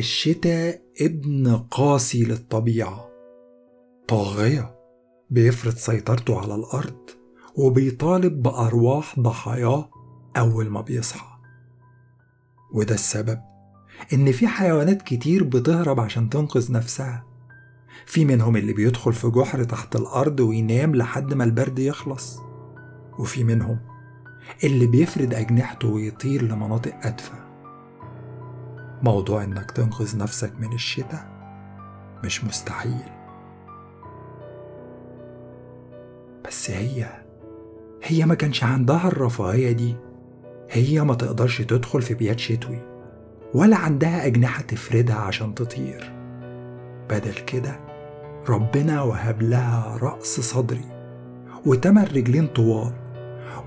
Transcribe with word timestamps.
الشتاء 0.00 0.82
ابن 1.00 1.56
قاسي 1.56 2.24
للطبيعة. 2.24 3.10
طاغية 4.08 4.74
بيفرض 5.30 5.74
سيطرته 5.74 6.40
على 6.40 6.54
الأرض 6.54 7.10
وبيطالب 7.56 8.42
بأرواح 8.42 9.20
ضحاياه 9.20 9.90
أول 10.36 10.68
ما 10.70 10.80
بيصحى. 10.80 11.38
وده 12.72 12.94
السبب 12.94 13.40
إن 14.12 14.32
في 14.32 14.46
حيوانات 14.46 15.02
كتير 15.02 15.44
بتهرب 15.44 16.00
عشان 16.00 16.30
تنقذ 16.30 16.72
نفسها. 16.72 17.26
في 18.06 18.24
منهم 18.24 18.56
اللي 18.56 18.72
بيدخل 18.72 19.12
في 19.12 19.28
جحر 19.28 19.64
تحت 19.64 19.96
الأرض 19.96 20.40
وينام 20.40 20.94
لحد 20.96 21.34
ما 21.34 21.44
البرد 21.44 21.78
يخلص. 21.78 22.38
وفي 23.18 23.44
منهم 23.44 23.78
اللي 24.64 24.86
بيفرد 24.86 25.34
أجنحته 25.34 25.88
ويطير 25.88 26.42
لمناطق 26.42 27.06
أدفى 27.06 27.49
موضوع 29.02 29.44
إنك 29.44 29.70
تنقذ 29.70 30.18
نفسك 30.18 30.52
من 30.60 30.72
الشتاء 30.72 31.26
مش 32.24 32.44
مستحيل. 32.44 33.02
بس 36.46 36.70
هي 36.70 37.06
هي 38.02 38.24
ما 38.26 38.34
كانش 38.34 38.64
عندها 38.64 39.08
الرفاهية 39.08 39.72
دي. 39.72 39.96
هي 40.70 41.04
ما 41.04 41.14
تقدرش 41.14 41.62
تدخل 41.62 42.02
في 42.02 42.14
بيات 42.14 42.38
شتوي 42.38 42.78
ولا 43.54 43.76
عندها 43.76 44.26
أجنحة 44.26 44.62
تفردها 44.62 45.16
عشان 45.16 45.54
تطير. 45.54 46.12
بدل 47.10 47.34
كده 47.34 47.80
ربنا 48.48 49.02
وهب 49.02 49.42
لها 49.42 49.98
رأس 50.02 50.40
صدري 50.40 50.84
وتمن 51.66 52.04
رجلين 52.04 52.46
طوال 52.46 52.92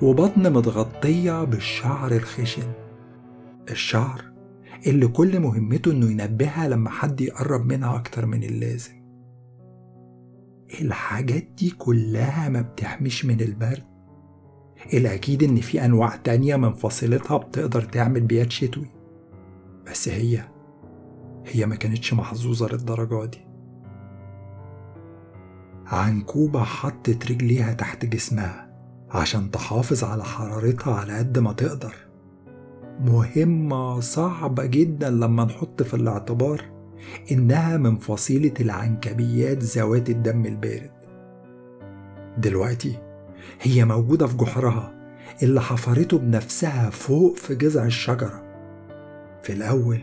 وبطن 0.02 0.54
متغطية 0.54 1.44
بالشعر 1.44 2.12
الخشن. 2.12 2.72
الشعر 3.70 4.33
اللي 4.88 5.08
كل 5.08 5.40
مهمته 5.40 5.92
إنه 5.92 6.12
ينبهها 6.12 6.68
لما 6.68 6.90
حد 6.90 7.22
يقرب 7.22 7.66
منها 7.66 7.96
أكتر 7.96 8.26
من 8.26 8.44
اللازم. 8.44 9.04
الحاجات 10.82 11.44
دي 11.44 11.70
كلها 11.70 12.50
ما 12.50 12.62
بتحميش 12.62 13.26
من 13.26 13.42
البرد. 13.42 13.84
الأكيد 14.94 15.44
إن 15.44 15.56
في 15.56 15.86
أنواع 15.86 16.16
تانية 16.16 16.56
من 16.56 16.74
فصيلتها 16.74 17.38
بتقدر 17.38 17.82
تعمل 17.82 18.22
بيات 18.22 18.52
شتوي 18.52 18.88
بس 19.86 20.10
هي 20.10 20.44
هي 21.46 21.66
ما 21.66 21.76
كانتش 21.76 22.14
محظوظة 22.14 22.68
للدرجة 22.68 23.26
دي. 23.26 23.46
عنكوبة 25.86 26.64
حطت 26.64 27.32
رجليها 27.32 27.74
تحت 27.74 28.06
جسمها 28.06 28.74
عشان 29.10 29.52
تحافظ 29.52 30.04
على 30.04 30.24
حرارتها 30.24 30.94
على 30.96 31.18
قد 31.18 31.40
ما 31.40 31.54
تقدر. 31.54 31.96
مهمة 33.00 34.00
صعبة 34.00 34.66
جدا 34.66 35.10
لما 35.10 35.46
نحط 35.46 35.84
في 35.84 35.94
الاعتبار 35.94 36.62
إنها 37.32 37.78
من 37.78 37.98
فصيلة 37.98 38.54
العنكبيات 38.60 39.64
ذوات 39.64 40.10
الدم 40.10 40.46
البارد. 40.46 40.92
دلوقتي 42.38 42.98
هي 43.62 43.86
موجودة 43.86 44.28
في 44.28 44.38
جحرها 44.38 44.94
اللي 45.44 45.62
حفرته 45.62 46.18
بنفسها 46.18 46.90
فوق 46.90 47.36
في 47.36 47.56
جذع 47.56 47.86
الشجرة. 47.86 48.44
في 49.44 49.54
الأول 49.54 50.00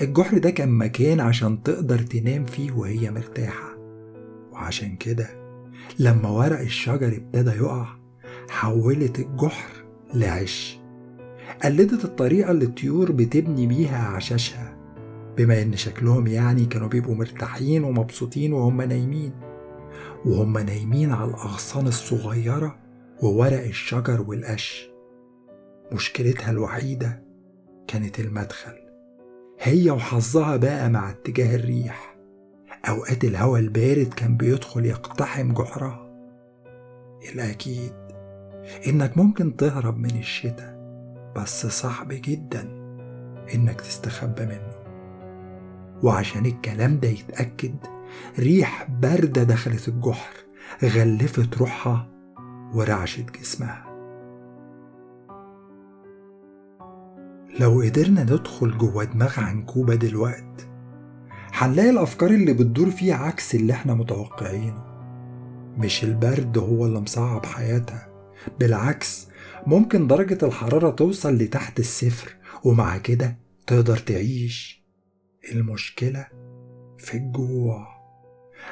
الجحر 0.00 0.38
ده 0.38 0.50
كان 0.50 0.68
مكان 0.78 1.20
عشان 1.20 1.62
تقدر 1.62 1.98
تنام 1.98 2.44
فيه 2.44 2.72
وهي 2.72 3.10
مرتاحة. 3.10 3.76
وعشان 4.52 4.96
كده 4.96 5.28
لما 5.98 6.28
ورق 6.28 6.60
الشجر 6.60 7.16
ابتدى 7.16 7.50
يقع 7.50 7.86
حولت 8.50 9.18
الجحر 9.18 9.70
لعش. 10.14 10.81
قلدت 11.64 12.04
الطريقة 12.04 12.50
اللي 12.50 12.64
الطيور 12.64 13.12
بتبني 13.12 13.66
بيها 13.66 14.06
عشاشها 14.08 14.76
بما 15.36 15.62
إن 15.62 15.76
شكلهم 15.76 16.26
يعني 16.26 16.64
كانوا 16.64 16.88
بيبقوا 16.88 17.14
مرتاحين 17.14 17.84
ومبسوطين 17.84 18.52
وهم 18.52 18.82
نايمين. 18.82 19.32
وهم 20.26 20.58
نايمين 20.58 21.12
على 21.12 21.30
الأغصان 21.30 21.86
الصغيرة 21.86 22.78
وورق 23.22 23.64
الشجر 23.64 24.22
والقش. 24.22 24.90
مشكلتها 25.92 26.50
الوحيدة 26.50 27.22
كانت 27.88 28.20
المدخل. 28.20 28.74
هي 29.60 29.90
وحظها 29.90 30.56
بقى 30.56 30.90
مع 30.90 31.10
اتجاه 31.10 31.56
الريح. 31.56 32.16
أوقات 32.88 33.24
الهواء 33.24 33.60
البارد 33.60 34.14
كان 34.14 34.36
بيدخل 34.36 34.86
يقتحم 34.86 35.52
جحرها 35.52 36.12
الأكيد 37.34 37.92
إنك 38.86 39.18
ممكن 39.18 39.56
تهرب 39.56 39.98
من 39.98 40.18
الشتاء. 40.18 40.71
بس 41.36 41.66
صعب 41.66 42.08
جدا 42.08 42.60
إنك 43.54 43.80
تستخبى 43.80 44.46
منه. 44.46 44.72
وعشان 46.02 46.46
الكلام 46.46 47.00
ده 47.00 47.08
يتأكد 47.08 47.74
ريح 48.38 48.90
باردة 48.90 49.42
دخلت 49.42 49.88
الجحر 49.88 50.34
غلفت 50.84 51.58
روحها 51.58 52.08
ورعشت 52.74 53.30
جسمها. 53.40 53.84
لو 57.60 57.80
قدرنا 57.80 58.22
ندخل 58.22 58.78
جوه 58.78 59.04
دماغ 59.04 59.40
عنكوبة 59.40 59.94
دلوقت 59.94 60.68
هنلاقي 61.52 61.90
الأفكار 61.90 62.30
اللي 62.30 62.52
بتدور 62.52 62.90
فيه 62.90 63.14
عكس 63.14 63.54
اللي 63.54 63.72
إحنا 63.72 63.94
متوقعينه. 63.94 64.84
مش 65.78 66.04
البرد 66.04 66.58
هو 66.58 66.86
اللي 66.86 67.00
مصعب 67.00 67.46
حياتها 67.46 68.08
بالعكس 68.60 69.28
ممكن 69.66 70.06
درجة 70.06 70.46
الحرارة 70.46 70.90
توصل 70.90 71.34
لتحت 71.34 71.78
الصفر 71.78 72.36
ومع 72.64 72.98
كده 72.98 73.36
تقدر 73.66 73.96
تعيش. 73.96 74.82
المشكلة 75.52 76.26
في 76.98 77.16
الجوع. 77.16 77.86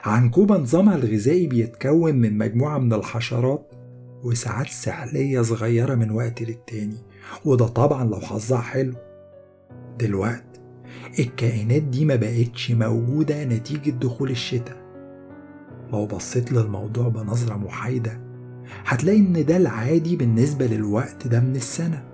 عنكوبة 0.04 0.56
نظامها 0.56 0.96
الغذائي 0.96 1.46
بيتكون 1.46 2.14
من 2.14 2.38
مجموعة 2.38 2.78
من 2.78 2.92
الحشرات 2.92 3.72
وساعات 4.22 4.66
سحلية 4.68 5.42
صغيرة 5.42 5.94
من 5.94 6.10
وقت 6.10 6.42
للتاني 6.42 6.96
وده 7.44 7.66
طبعا 7.66 8.04
لو 8.04 8.20
حظها 8.20 8.60
حلو. 8.60 8.94
دلوقت 9.98 10.60
الكائنات 11.18 11.82
دي 11.82 12.04
ما 12.04 12.16
بقتش 12.16 12.70
موجودة 12.70 13.44
نتيجة 13.44 13.90
دخول 13.90 14.30
الشتاء. 14.30 14.80
لو 15.92 16.06
بصيت 16.06 16.52
للموضوع 16.52 17.08
بنظرة 17.08 17.56
محايدة 17.56 18.29
هتلاقي 18.86 19.18
إن 19.18 19.44
ده 19.46 19.56
العادي 19.56 20.16
بالنسبة 20.16 20.66
للوقت 20.66 21.26
ده 21.26 21.40
من 21.40 21.56
السنة. 21.56 22.04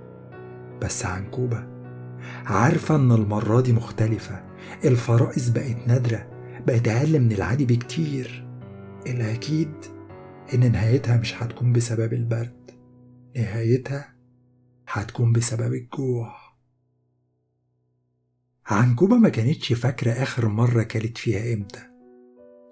بس 0.83 1.06
عنكوبة 1.06 1.67
عارفة 2.47 2.97
إن 2.97 3.12
المرة 3.12 3.61
دي 3.61 3.72
مختلفة. 3.72 4.44
الفرائس 4.84 5.49
بقت 5.49 5.77
نادرة 5.89 6.31
بقت 6.66 6.89
أقل 6.89 7.21
من 7.21 7.33
العادي 7.33 7.66
بكتير. 7.66 8.49
الأكيد 9.06 9.72
إن 10.55 10.72
نهايتها 10.72 11.16
مش 11.16 11.43
هتكون 11.43 11.72
بسبب 11.72 12.12
البرد. 12.12 12.71
نهايتها 13.37 14.16
هتكون 14.89 15.33
بسبب 15.33 15.75
الجوع. 15.75 16.37
عنكوبة 18.66 19.16
ما 19.16 19.28
كانتش 19.28 19.72
فاكرة 19.72 20.11
آخر 20.12 20.49
مرة 20.49 20.83
كلت 20.83 21.19
فيها 21.19 21.55
إمتى. 21.55 21.81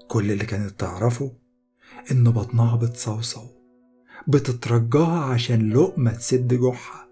كل 0.08 0.32
اللي 0.32 0.46
كانت 0.46 0.80
تعرفه 0.80 1.36
إن 2.10 2.24
بطنها 2.24 2.76
بتصوصو. 2.76 3.53
بتترجاها 4.28 5.24
عشان 5.24 5.72
لقمة 5.72 6.12
تسد 6.12 6.54
جوعها. 6.54 7.08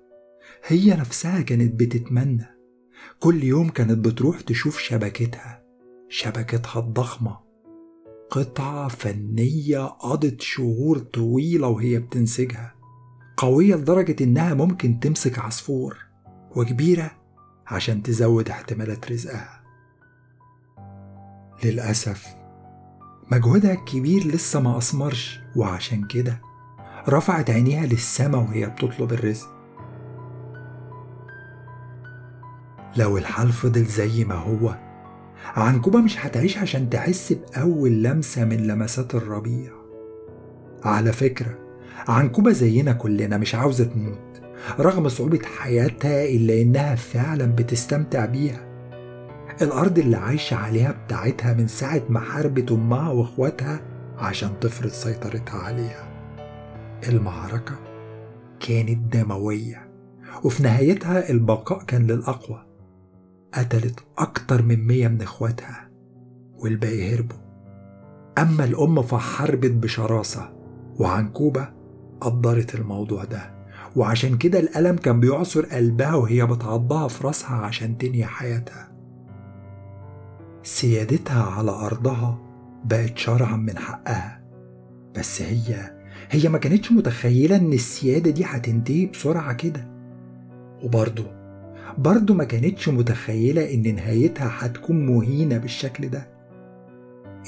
هي 0.67 0.95
نفسها 0.95 1.41
كانت 1.41 1.81
بتتمنى. 1.81 2.47
كل 3.21 3.45
يوم 3.45 3.69
كانت 3.69 4.07
بتروح 4.07 4.41
تشوف 4.41 4.79
شبكتها. 4.79 5.63
شبكتها 6.09 6.81
الضخمة. 6.81 7.39
قطعة 8.31 8.89
فنية 8.89 9.87
قضت 9.87 10.41
شهور 10.41 10.99
طويلة 10.99 11.69
وهي 11.69 11.99
بتنسجها. 11.99 12.75
قوية 13.37 13.75
لدرجة 13.75 14.25
إنها 14.25 14.55
ممكن 14.55 15.01
تمسك 15.01 15.39
عصفور. 15.39 15.99
وكبيرة 16.57 17.11
عشان 17.67 18.03
تزود 18.03 18.49
احتمالات 18.49 19.13
رزقها. 19.13 19.63
للأسف 21.65 22.27
مجهودها 23.33 23.73
الكبير 23.73 24.27
لسه 24.27 24.61
ما 24.61 24.79
أثمرش 24.79 25.41
وعشان 25.57 26.07
كده 26.07 26.41
رفعت 27.09 27.51
عينيها 27.51 27.87
للسما 27.87 28.39
وهي 28.39 28.67
بتطلب 28.67 29.13
الرزق. 29.13 29.49
لو 32.97 33.19
الحال 33.19 33.53
فضل 33.53 33.85
زي 33.85 34.25
ما 34.25 34.35
هو 34.35 34.75
عنكوبة 35.57 36.01
مش 36.01 36.27
هتعيش 36.27 36.59
عشان 36.59 36.91
تحس 36.91 37.33
بأول 37.33 38.03
لمسة 38.03 38.45
من 38.45 38.57
لمسات 38.57 39.15
الربيع. 39.15 39.73
على 40.85 41.13
فكرة 41.13 41.59
عنكوبة 42.09 42.53
زينا 42.53 42.93
كلنا 42.93 43.37
مش 43.37 43.55
عاوزة 43.55 43.85
تموت 43.85 44.43
رغم 44.81 45.09
صعوبة 45.09 45.41
حياتها 45.59 46.25
إلا 46.25 46.63
إنها 46.63 46.95
فعلا 46.95 47.47
بتستمتع 47.47 48.25
بيها. 48.25 48.69
الأرض 49.63 49.99
اللي 49.99 50.17
عايشة 50.17 50.55
عليها 50.57 50.93
بتاعتها 50.93 51.53
من 51.53 51.67
ساعة 51.67 52.03
ما 52.09 52.21
حاربت 52.21 52.73
أمها 52.73 53.11
وإخواتها 53.11 53.81
عشان 54.19 54.51
تفرض 54.61 54.91
سيطرتها 54.91 55.59
عليها. 55.59 56.12
المعركة 57.09 57.75
كانت 58.61 59.15
دموية 59.17 59.89
وفي 60.45 60.63
نهايتها 60.63 61.31
البقاء 61.31 61.85
كان 61.85 62.07
للأقوى 62.07 62.67
قتلت 63.55 64.01
أكتر 64.19 64.63
من 64.63 64.87
مية 64.87 65.09
من 65.09 65.23
إخواتها 65.23 65.91
والباقي 66.59 67.15
هربوا. 67.15 67.37
أما 68.39 68.65
الأم 68.65 69.03
فحربت 69.03 69.71
بشراسة 69.71 70.53
وعنكوبة 70.99 71.69
قدرت 72.21 72.75
الموضوع 72.75 73.25
ده 73.25 73.55
وعشان 73.97 74.39
كده 74.39 74.61
الألم 74.61 74.97
كان 74.97 75.21
بيعصر 75.21 75.67
قلبها 75.67 76.15
وهي 76.15 76.47
بتعضها 76.47 77.09
في 77.09 77.27
راسها 77.27 77.57
عشان 77.57 77.99
تنهي 77.99 78.25
حياتها. 78.25 78.93
سيادتها 80.63 81.43
على 81.43 81.71
أرضها 81.71 82.39
بقت 82.85 83.19
شرعا 83.19 83.57
من 83.57 83.79
حقها 83.79 84.43
بس 85.17 85.43
هي 85.43 85.92
هي 86.33 86.49
ما 86.49 86.59
كانتش 86.59 86.93
متخيلة 86.93 87.57
إن 87.57 87.73
السيادة 87.73 88.31
دي 88.31 88.45
هتنتهي 88.45 89.07
بسرعة 89.07 89.53
كده. 89.53 89.89
وبرضه 90.83 91.25
برضه 91.99 92.35
ما 92.35 92.45
كانتش 92.45 92.89
متخيلة 92.89 93.75
إن 93.75 93.95
نهايتها 93.95 94.51
هتكون 94.59 95.07
مهينة 95.07 95.59
بالشكل 95.59 96.09
ده. 96.09 96.29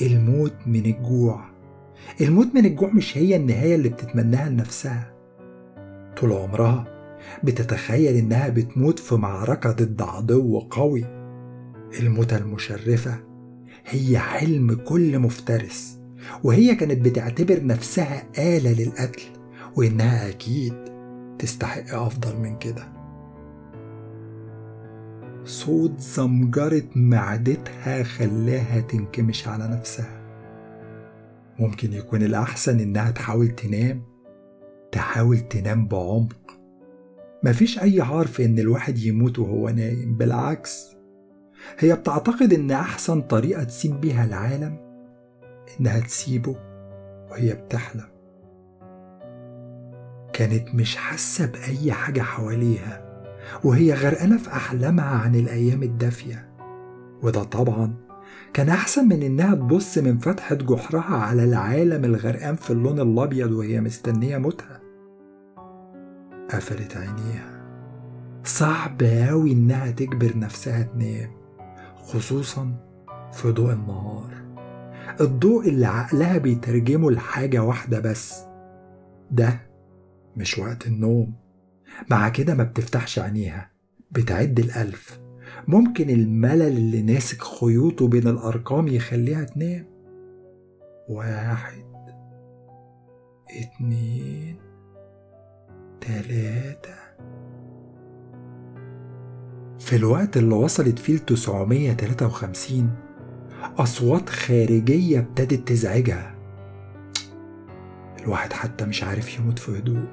الموت 0.03 0.55
من 0.67 0.87
الجوع. 0.87 1.45
الموت 2.21 2.55
من 2.55 2.65
الجوع 2.67 2.91
مش 2.91 3.19
هي 3.19 3.37
النهاية 3.37 3.75
اللي 3.75 3.89
بتتمناها 3.89 4.51
لنفسها. 4.51 5.15
طول 6.17 6.33
عمرها 6.33 6.85
بتتخيل 7.45 8.17
إنها 8.17 8.49
بتموت 8.49 8.99
في 8.99 9.15
معركة 9.15 9.71
ضد 9.73 10.03
عدو 10.03 10.59
قوي. 10.59 11.05
الموتة 12.01 12.37
المشرفة 12.37 13.19
هي 13.87 14.19
حلم 14.19 14.75
كل 14.75 15.19
مفترس. 15.19 15.99
وهي 16.45 16.75
كانت 16.75 17.05
بتعتبر 17.05 17.67
نفسها 17.67 18.23
آلة 18.39 18.73
للقتل 18.73 19.23
وإنها 19.77 20.29
أكيد 20.29 20.75
تستحق 21.39 21.95
أفضل 21.95 22.37
من 22.37 22.59
كده. 22.59 22.95
صوت 25.45 26.01
زمجرة 26.01 26.83
معدتها 26.97 28.03
خلاها 28.03 28.81
تنكمش 28.81 29.49
على 29.49 29.69
نفسها. 29.69 30.25
ممكن 31.59 31.93
يكون 31.93 32.23
الأحسن 32.23 32.81
إنها 32.81 33.11
تحاول 33.11 33.49
تنام 33.49 34.03
تحاول 34.93 35.39
تنام 35.39 35.89
بعمق. 35.89 36.59
مفيش 37.45 37.79
أي 37.79 38.01
عار 38.01 38.27
في 38.27 38.45
إن 38.45 38.59
الواحد 38.59 38.99
يموت 38.99 39.39
وهو 39.39 39.69
نايم 39.69 40.17
بالعكس. 40.17 40.87
هي 41.79 41.95
بتعتقد 41.95 42.53
إن 42.53 42.71
أحسن 42.71 43.21
طريقة 43.21 43.65
تسيب 43.65 44.01
بيها 44.01 44.25
العالم 44.25 44.94
إنها 45.81 46.01
تسيبه 46.01 46.57
وهي 47.31 47.55
بتحلم. 47.55 48.09
كانت 50.33 50.75
مش 50.75 50.97
حاسة 50.97 51.47
بأي 51.47 51.93
حاجة 51.93 52.21
حواليها 52.21 53.05
وهي 53.65 53.95
غرقانة 53.95 54.39
في 54.39 54.49
أحلامها 54.49 55.19
عن 55.19 55.35
الأيام 55.35 55.83
الدافية. 55.83 56.49
وده 57.23 57.43
طبعا 57.43 57.95
كان 58.55 58.69
أحسن 58.69 59.09
من 59.09 59.23
إنها 59.23 59.55
تبص 59.55 59.99
من 59.99 60.19
فتحة 60.19 60.55
جحرها 60.55 61.17
على 61.17 61.45
العالم 61.45 62.05
الغرقان 62.05 62.57
في 62.57 62.71
اللون 62.71 63.01
الأبيض 63.01 63.53
وهي 63.53 63.81
مستنية 63.81 64.39
موتها. 64.39 64.81
قفلت 66.51 66.97
عينيها. 66.97 67.65
صعب 68.45 69.03
أوي 69.03 69.53
إنها 69.53 69.91
تجبر 69.91 70.39
نفسها 70.39 70.83
تنام 70.83 71.31
خصوصا 71.97 72.75
في 73.33 73.53
ضوء 73.53 73.73
النهار. 73.73 74.44
الضوء 75.21 75.69
اللي 75.69 75.87
عقلها 75.87 76.39
بيترجمه 76.39 77.11
لحاجة 77.11 77.63
واحدة 77.63 78.01
بس. 78.01 78.45
ده 79.31 79.61
مش 80.37 80.59
وقت 80.59 80.87
النوم. 80.87 81.35
مع 82.11 82.29
كده 82.29 82.55
ما 82.55 82.65
بتفتحش 82.65 83.19
عينيها 83.19 83.71
بتعد 84.11 84.59
الألف. 84.59 85.21
ممكن 85.69 86.11
الملل 86.11 86.63
اللي 86.77 87.03
ناسك 87.03 87.43
خيوطه 87.43 88.09
بين 88.09 88.29
الأرقام 88.29 88.89
يخليها 88.89 89.45
تنام. 89.45 89.87
واحد 91.09 91.85
اتنين 93.51 94.57
تلاتة. 96.01 96.95
في 99.79 99.97
الوقت 99.97 100.37
اللي 100.37 100.55
وصلت 100.55 100.99
فيه 100.99 101.17
ل 101.17 101.19
953 101.19 102.91
أصوات 103.79 104.29
خارجية 104.29 105.19
ابتدت 105.19 105.69
تزعجها. 105.69 106.35
الواحد 108.21 108.53
حتى 108.53 108.87
مش 108.87 109.05
عارف 109.05 109.39
يموت 109.39 109.59
في 109.59 109.79
هدوء. 109.79 110.07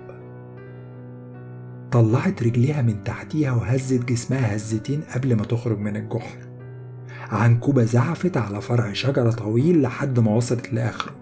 طلعت 1.92 2.44
رجليها 2.44 2.82
من 2.82 3.04
تحتيها 3.04 3.52
وهزت 3.52 4.06
جسمها 4.06 4.56
هزتين 4.56 5.02
قبل 5.02 5.36
ما 5.36 5.44
تخرج 5.44 5.80
من 5.80 5.96
الجحر. 5.96 6.38
عنكوبة 7.10 7.84
زعفت 7.84 8.38
على 8.38 8.62
فرع 8.62 8.94
شجرة 8.94 9.32
طويل 9.32 9.82
لحد 9.82 10.20
ما 10.20 10.36
وصلت 10.36 10.74
لآخره. 10.74 11.16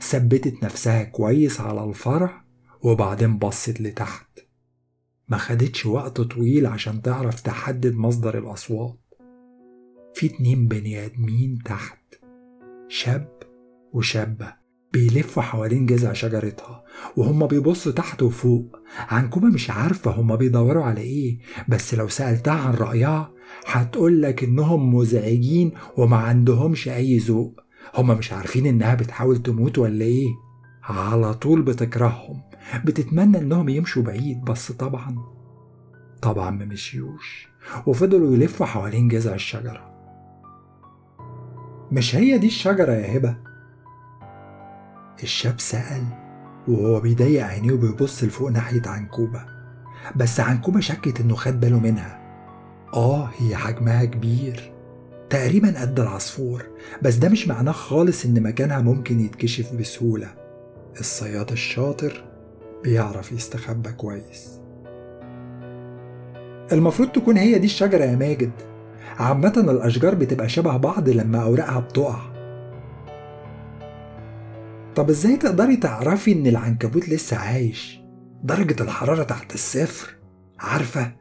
ثبتت 0.00 0.64
نفسها 0.64 1.02
كويس 1.02 1.60
على 1.60 1.84
الفرع 1.84 2.44
وبعدين 2.82 3.38
بصت 3.38 3.80
لتحت. 3.80 4.38
ما 5.28 5.36
خدتش 5.36 5.86
وقت 5.86 6.20
طويل 6.20 6.66
عشان 6.66 7.02
تعرف 7.02 7.40
تحدد 7.40 7.94
مصدر 7.94 8.38
الأصوات. 8.38 9.09
في 10.14 10.26
اتنين 10.26 10.68
بني 10.68 11.04
آدمين 11.06 11.58
تحت 11.64 11.98
شاب 12.88 13.28
وشابة 13.92 14.60
بيلفوا 14.92 15.42
حوالين 15.42 15.86
جذع 15.86 16.12
شجرتها 16.12 16.84
وهما 17.16 17.46
بيبصوا 17.46 17.92
تحت 17.92 18.22
وفوق. 18.22 18.76
عنكوبة 18.98 19.46
مش 19.48 19.70
عارفة 19.70 20.10
هما 20.10 20.34
بيدوروا 20.36 20.84
على 20.84 21.00
إيه 21.00 21.38
بس 21.68 21.94
لو 21.94 22.08
سألتها 22.08 22.54
عن 22.54 22.74
رأيها 22.74 23.32
هتقولك 23.66 24.44
إنهم 24.44 24.94
مزعجين 24.94 25.72
وما 25.96 26.16
عندهمش 26.16 26.88
أي 26.88 27.18
ذوق. 27.18 27.60
هما 27.94 28.14
مش 28.14 28.32
عارفين 28.32 28.66
إنها 28.66 28.94
بتحاول 28.94 29.42
تموت 29.42 29.78
ولا 29.78 30.04
إيه. 30.04 30.28
على 30.82 31.34
طول 31.34 31.62
بتكرههم 31.62 32.42
بتتمنى 32.84 33.38
إنهم 33.38 33.68
يمشوا 33.68 34.02
بعيد 34.02 34.44
بس 34.44 34.72
طبعا 34.72 35.16
طبعا 36.22 36.50
ما 36.50 36.64
مشيوش. 36.64 37.48
وفضلوا 37.86 38.34
يلفوا 38.34 38.66
حوالين 38.66 39.08
جذع 39.08 39.34
الشجرة. 39.34 39.89
مش 41.92 42.16
هي 42.16 42.38
دي 42.38 42.46
الشجرة 42.46 42.92
يا 42.92 43.16
هبة؟ 43.16 43.36
الشاب 45.22 45.60
سأل 45.60 46.04
وهو 46.68 47.00
بيضيق 47.00 47.46
عينيه 47.46 47.72
وبيبص 47.72 48.24
لفوق 48.24 48.50
ناحية 48.50 48.82
عنكوبة. 48.86 49.46
بس 50.16 50.40
عنكوبة 50.40 50.80
شكت 50.80 51.20
إنه 51.20 51.34
خد 51.34 51.60
باله 51.60 51.80
منها. 51.80 52.20
آه 52.94 53.30
هي 53.38 53.56
حجمها 53.56 54.04
كبير. 54.04 54.72
تقريبا 55.30 55.80
قد 55.80 56.00
العصفور. 56.00 56.66
بس 57.02 57.14
ده 57.14 57.28
مش 57.28 57.48
معناه 57.48 57.72
خالص 57.72 58.24
إن 58.24 58.42
مكانها 58.42 58.78
ممكن 58.80 59.20
يتكشف 59.20 59.72
بسهولة. 59.72 60.28
الصياد 61.00 61.52
الشاطر 61.52 62.24
بيعرف 62.84 63.32
يستخبى 63.32 63.92
كويس. 63.92 64.60
المفروض 66.72 67.08
تكون 67.08 67.36
هي 67.36 67.58
دي 67.58 67.66
الشجرة 67.66 68.04
يا 68.04 68.16
ماجد. 68.16 68.69
عامة 69.20 69.52
الأشجار 69.56 70.14
بتبقى 70.14 70.48
شبه 70.48 70.76
بعض 70.76 71.08
لما 71.08 71.42
أوراقها 71.42 71.80
بتقع. 71.80 72.20
طب 74.94 75.10
إزاي 75.10 75.36
تقدري 75.36 75.76
تعرفي 75.76 76.32
إن 76.32 76.46
العنكبوت 76.46 77.08
لسه 77.08 77.36
عايش؟ 77.36 78.00
درجة 78.44 78.82
الحرارة 78.82 79.22
تحت 79.22 79.54
الصفر. 79.54 80.16
عارفة 80.58 81.12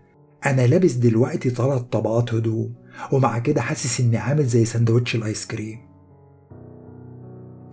أنا 0.46 0.68
لابس 0.68 0.94
دلوقتي 0.94 1.50
تلات 1.50 1.94
طبقات 1.94 2.34
هدوم 2.34 2.74
ومع 3.12 3.40
كده 3.40 3.62
حاسس 3.62 4.00
إني 4.00 4.18
عامل 4.18 4.44
زي 4.46 4.66
سندوتش 4.66 5.16
الآيس 5.16 5.48
كريم. 5.48 5.80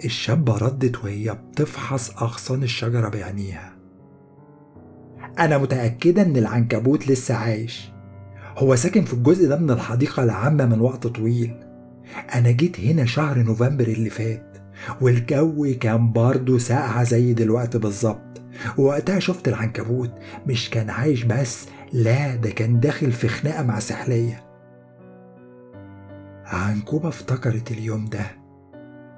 الشابة 0.05 0.57
ردت 0.59 1.05
وهي 1.05 1.35
بتفحص 1.35 2.11
أغصان 2.23 2.63
الشجرة 2.63 3.09
بعينيها. 3.09 3.77
أنا 5.39 5.59
متأكدة 5.59 6.23
إن 6.23 6.37
العنكبوت 6.37 7.09
لسه 7.09 7.35
عايش. 7.35 7.96
هو 8.57 8.77
ساكن 8.77 9.05
في 9.05 9.13
الجزء 9.15 9.49
ده 9.49 9.57
من 9.57 9.71
الحديقة 9.71 10.23
العامة 10.23 10.67
من 10.67 10.81
وقت 10.81 11.07
طويل. 11.07 11.57
أنا 12.35 12.51
جيت 12.51 12.81
هنا 12.81 13.05
شهر 13.05 13.39
نوفمبر 13.39 13.85
اللي 13.85 14.11
فات 14.11 14.57
والجو 15.01 15.75
كان 15.81 16.13
برضه 16.13 16.59
ساقعة 16.59 17.03
زي 17.05 17.33
دلوقتي 17.35 17.79
بالظبط. 17.79 18.43
ووقتها 18.79 19.19
شفت 19.19 19.49
العنكبوت 19.49 20.11
مش 20.47 20.71
كان 20.71 20.91
عايش 20.91 21.25
بس 21.25 21.67
لا 21.93 22.37
ده 22.37 22.51
كان 22.51 22.81
داخل 22.81 23.13
في 23.13 23.29
خناقة 23.29 23.63
مع 23.63 23.79
سحلية. 23.79 24.45
عنكوبة 26.45 27.09
افتكرت 27.09 27.71
اليوم 27.71 28.05
ده. 28.05 28.27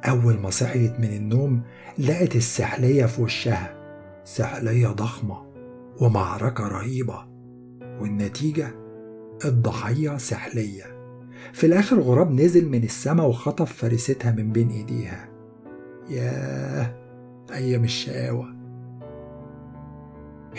أول 0.08 0.38
ما 0.38 0.50
صحيت 0.50 1.00
من 1.00 1.12
النوم 1.12 1.62
لقت 1.98 2.36
السحلية 2.36 3.06
في 3.06 3.22
وشها. 3.22 3.74
سحلية 4.24 4.88
ضخمة 4.88 5.46
ومعركة 6.00 6.68
رهيبة. 6.68 7.26
والنتيجة؟ 8.00 8.87
الضحية 9.44 10.16
سحلية. 10.16 10.98
في 11.52 11.66
الآخر 11.66 12.00
غراب 12.00 12.32
نزل 12.32 12.68
من 12.68 12.84
السما 12.84 13.22
وخطف 13.22 13.72
فريستها 13.72 14.30
من 14.30 14.52
بين 14.52 14.70
إيديها. 14.70 15.28
ياه 16.10 16.94
أيام 17.52 17.84
الشقاوة. 17.84 18.54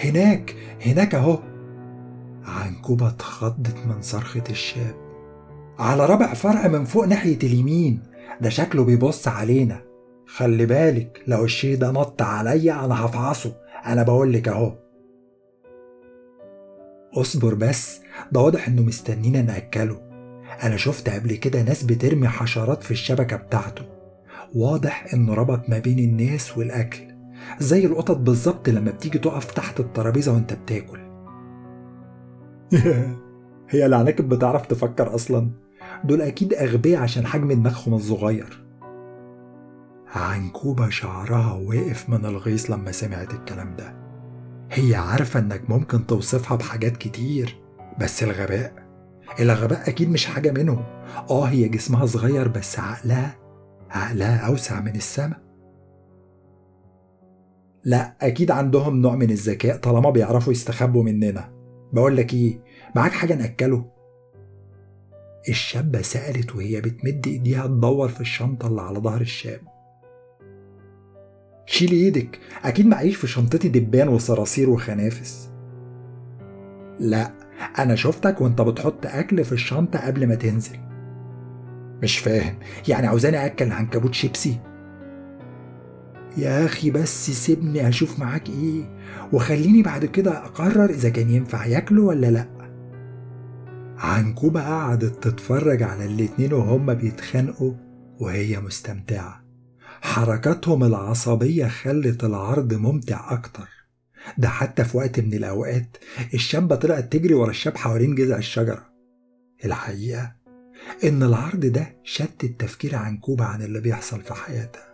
هناك 0.03 0.55
هناك 0.86 1.15
أهو. 1.15 1.39
عنكوبة 2.45 3.07
اتخضت 3.07 3.86
من 3.86 4.01
صرخة 4.01 4.43
الشاب. 4.50 4.95
على 5.79 6.05
رابع 6.05 6.33
فرع 6.33 6.67
من 6.67 6.86
فوق 6.86 7.05
ناحية 7.05 7.38
اليمين. 7.43 8.03
ده 8.41 8.50
شكله 8.50 8.83
بيبص 8.83 9.27
علينا. 9.27 9.81
خلي 10.27 10.65
بالك 10.65 11.24
لو 11.27 11.43
الشيء 11.43 11.77
ده 11.77 11.91
نط 11.91 12.21
عليا 12.21 12.86
أنا 12.86 13.05
هفعصه. 13.05 13.55
أنا 13.86 14.03
بقولك 14.03 14.48
أهو. 14.48 14.74
اصبر 17.13 17.53
بس. 17.53 18.01
ده 18.31 18.39
واضح 18.39 18.67
انه 18.67 18.81
مستنينا 18.81 19.41
نأكله. 19.41 20.01
أنا 20.63 20.77
شفت 20.77 21.09
قبل 21.09 21.35
كده 21.35 21.61
ناس 21.61 21.83
بترمي 21.83 22.27
حشرات 22.27 22.83
في 22.83 22.91
الشبكة 22.91 23.35
بتاعته. 23.35 23.83
واضح 24.55 25.13
إنه 25.13 25.33
ربط 25.33 25.69
ما 25.69 25.79
بين 25.79 25.99
الناس 25.99 26.57
والأكل 26.57 27.09
زي 27.59 27.85
القطط 27.85 28.17
بالظبط 28.17 28.69
لما 28.69 28.91
بتيجي 28.91 29.19
تقف 29.19 29.51
تحت 29.51 29.79
الترابيزة 29.79 30.33
وأنت 30.33 30.53
بتاكل. 30.53 30.99
هي 33.69 33.85
العناكب 33.85 34.29
بتعرف 34.29 34.65
تفكر 34.65 35.15
أصلا؟ 35.15 35.49
دول 36.03 36.21
أكيد 36.21 36.53
أغبياء 36.53 37.01
عشان 37.01 37.25
حجم 37.25 37.51
دماغهم 37.51 37.93
الصغير. 37.93 38.63
عنكوبة 40.15 40.89
شعرها 40.89 41.53
واقف 41.53 42.09
من 42.09 42.25
الغيظ 42.25 42.71
لما 42.71 42.91
سمعت 42.91 43.33
الكلام 43.33 43.75
ده. 43.75 43.95
هي 44.71 44.95
عارفة 44.95 45.39
إنك 45.39 45.69
ممكن 45.69 46.07
توصفها 46.07 46.57
بحاجات 46.57 46.97
كتير. 46.97 47.61
بس 48.00 48.24
الغباء 48.24 48.74
الغباء 49.39 49.89
أكيد 49.89 50.10
مش 50.10 50.25
حاجة 50.25 50.51
منهم. 50.51 50.84
آه 51.29 51.44
هي 51.44 51.68
جسمها 51.68 52.06
صغير 52.06 52.48
بس 52.48 52.79
عقلها 52.79 53.36
عقلها 53.89 54.48
أوسع 54.48 54.79
من 54.79 54.96
السما. 54.96 55.36
لا 57.84 58.15
أكيد 58.22 58.51
عندهم 58.51 59.01
نوع 59.01 59.15
من 59.15 59.29
الذكاء 59.29 59.77
طالما 59.77 60.10
بيعرفوا 60.10 60.53
يستخبوا 60.53 61.03
مننا. 61.03 61.53
بقول 61.94 62.18
لك 62.18 62.34
إيه 62.34 62.63
معاك 62.96 63.12
حاجة 63.12 63.36
نأكله؟ 63.36 63.86
الشابة 65.50 66.01
سألت 66.01 66.56
وهي 66.56 66.82
بتمد 66.82 67.27
إيديها 67.27 67.68
تدور 67.68 68.08
في 68.08 68.22
الشنطة 68.22 68.68
اللي 68.68 68.82
على 68.82 69.00
ظهر 69.00 69.22
الشاب. 69.22 69.62
شيل 71.65 71.91
إيدك 71.91 72.39
أكيد 72.63 72.86
معيش 72.86 73.15
في 73.15 73.27
شنطتي 73.27 73.70
دبان 73.70 74.08
وصراصير 74.08 74.70
وخنافس. 74.70 75.50
لا 77.00 77.32
أنا 77.80 77.96
شفتك 77.96 78.42
وأنت 78.42 78.62
بتحط 78.62 79.06
أكل 79.06 79.44
في 79.44 79.51
الشنطة 79.51 80.00
قبل 80.00 80.28
ما 80.28 80.36
تنزل. 80.36 80.78
مش 82.04 82.20
فاهم. 82.20 82.56
يعني 82.88 83.08
عاوزاني 83.08 83.46
أكل 83.46 83.72
عنكبوت 83.72 84.13
شيبسي؟ 84.13 84.60
يا 86.38 86.66
أخي 86.66 86.92
بس 86.92 87.32
سيبني 87.32 87.88
أشوف 87.88 88.20
معاك 88.20 88.50
إيه. 88.50 89.00
وخليني 89.34 89.82
بعد 89.82 90.06
كده 90.06 90.46
أقرر 90.46 90.89
إذا 90.89 91.10
كان 91.10 91.30
ينفع 91.30 91.66
ياكله 91.66 92.01
ولا 92.01 92.32
لأ. 92.32 92.48
عنكوبة 93.98 94.62
قعدت 94.62 95.24
تتفرج 95.24 95.84
على 95.84 96.06
الاتنين 96.06 96.54
وهما 96.54 96.94
بيتخانقوا 96.94 97.74
وهي 98.20 98.60
مستمتعة. 98.60 99.44
حركاتهم 100.01 100.84
العصبية 100.84 101.68
خلت 101.68 102.24
العرض 102.24 102.74
ممتع 102.74 103.34
أكتر. 103.34 103.78
ده 104.38 104.50
حتى 104.50 104.83
في 104.83 104.98
وقت 104.98 105.19
من 105.19 105.33
الأوقات 105.33 105.98
الشابة 106.33 106.75
طلعت 106.75 107.13
تجري 107.13 107.33
ورا 107.33 107.50
الشاب 107.50 107.77
حوالين 107.77 108.15
جذع 108.15 108.38
الشجرة. 108.38 108.89
الحقيقة 109.65 110.36
إن 111.03 111.24
العرض 111.24 111.59
ده 111.65 111.98
شتت 112.03 112.59
تفكير 112.59 112.95
عنكوبة 112.95 113.45
عن 113.45 113.62
اللي 113.62 113.79
بيحصل 113.79 114.21
في 114.21 114.33
حياتها. 114.33 114.89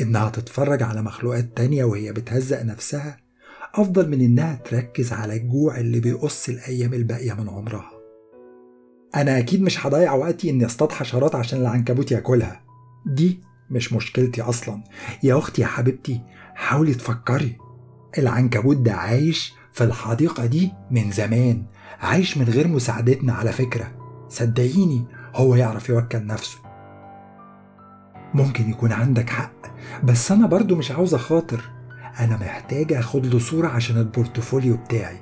إنها 0.00 0.30
تتفرج 0.30 0.82
على 0.82 1.02
مخلوقات 1.02 1.56
تانية 1.56 1.84
وهي 1.84 2.12
بتهزق 2.12 2.62
نفسها 2.62 3.16
أفضل 3.74 4.08
من 4.08 4.20
إنها 4.20 4.54
تركز 4.54 5.12
على 5.12 5.36
الجوع 5.36 5.78
اللي 5.78 6.00
بيقص 6.00 6.48
الأيام 6.48 6.94
الباقية 6.94 7.32
من 7.32 7.48
عمرها. 7.48 7.90
أنا 9.16 9.38
أكيد 9.38 9.62
مش 9.62 9.86
هضيع 9.86 10.14
وقتي 10.14 10.50
إني 10.50 10.66
أصطاد 10.66 10.92
حشرات 10.92 11.34
عشان 11.34 11.60
العنكبوت 11.60 12.12
ياكلها. 12.12 12.60
دي 13.06 13.40
مش 13.70 13.92
مشكلتي 13.92 14.42
أصلا. 14.42 14.84
يا 15.22 15.38
أختي 15.38 15.62
يا 15.62 15.66
حبيبتي 15.66 16.20
حاولي 16.54 16.94
تفكري. 16.94 17.58
العنكبوت 18.18 18.76
ده 18.76 18.92
عايش 18.92 19.54
في 19.72 19.84
الحديقة 19.84 20.46
دي 20.46 20.72
من 20.90 21.10
زمان 21.10 21.62
عايش 22.00 22.38
من 22.38 22.44
غير 22.44 22.68
مساعدتنا 22.68 23.32
على 23.32 23.52
فكرة. 23.52 23.90
صدقيني 24.28 25.04
هو 25.34 25.54
يعرف 25.54 25.88
يوكل 25.88 26.26
نفسه. 26.26 26.58
ممكن 28.34 28.70
يكون 28.70 28.92
عندك 28.92 29.30
حق 29.30 29.52
بس 30.04 30.32
أنا 30.32 30.46
برضو 30.46 30.76
مش 30.76 30.90
عاوزة 30.90 31.18
خاطر 31.18 31.60
أنا 32.20 32.36
محتاجة 32.36 32.98
أخد 32.98 33.26
له 33.26 33.38
صورة 33.38 33.68
عشان 33.68 33.96
ال 33.96 34.04
portfolio 34.04 34.76
بتاعي. 34.76 35.16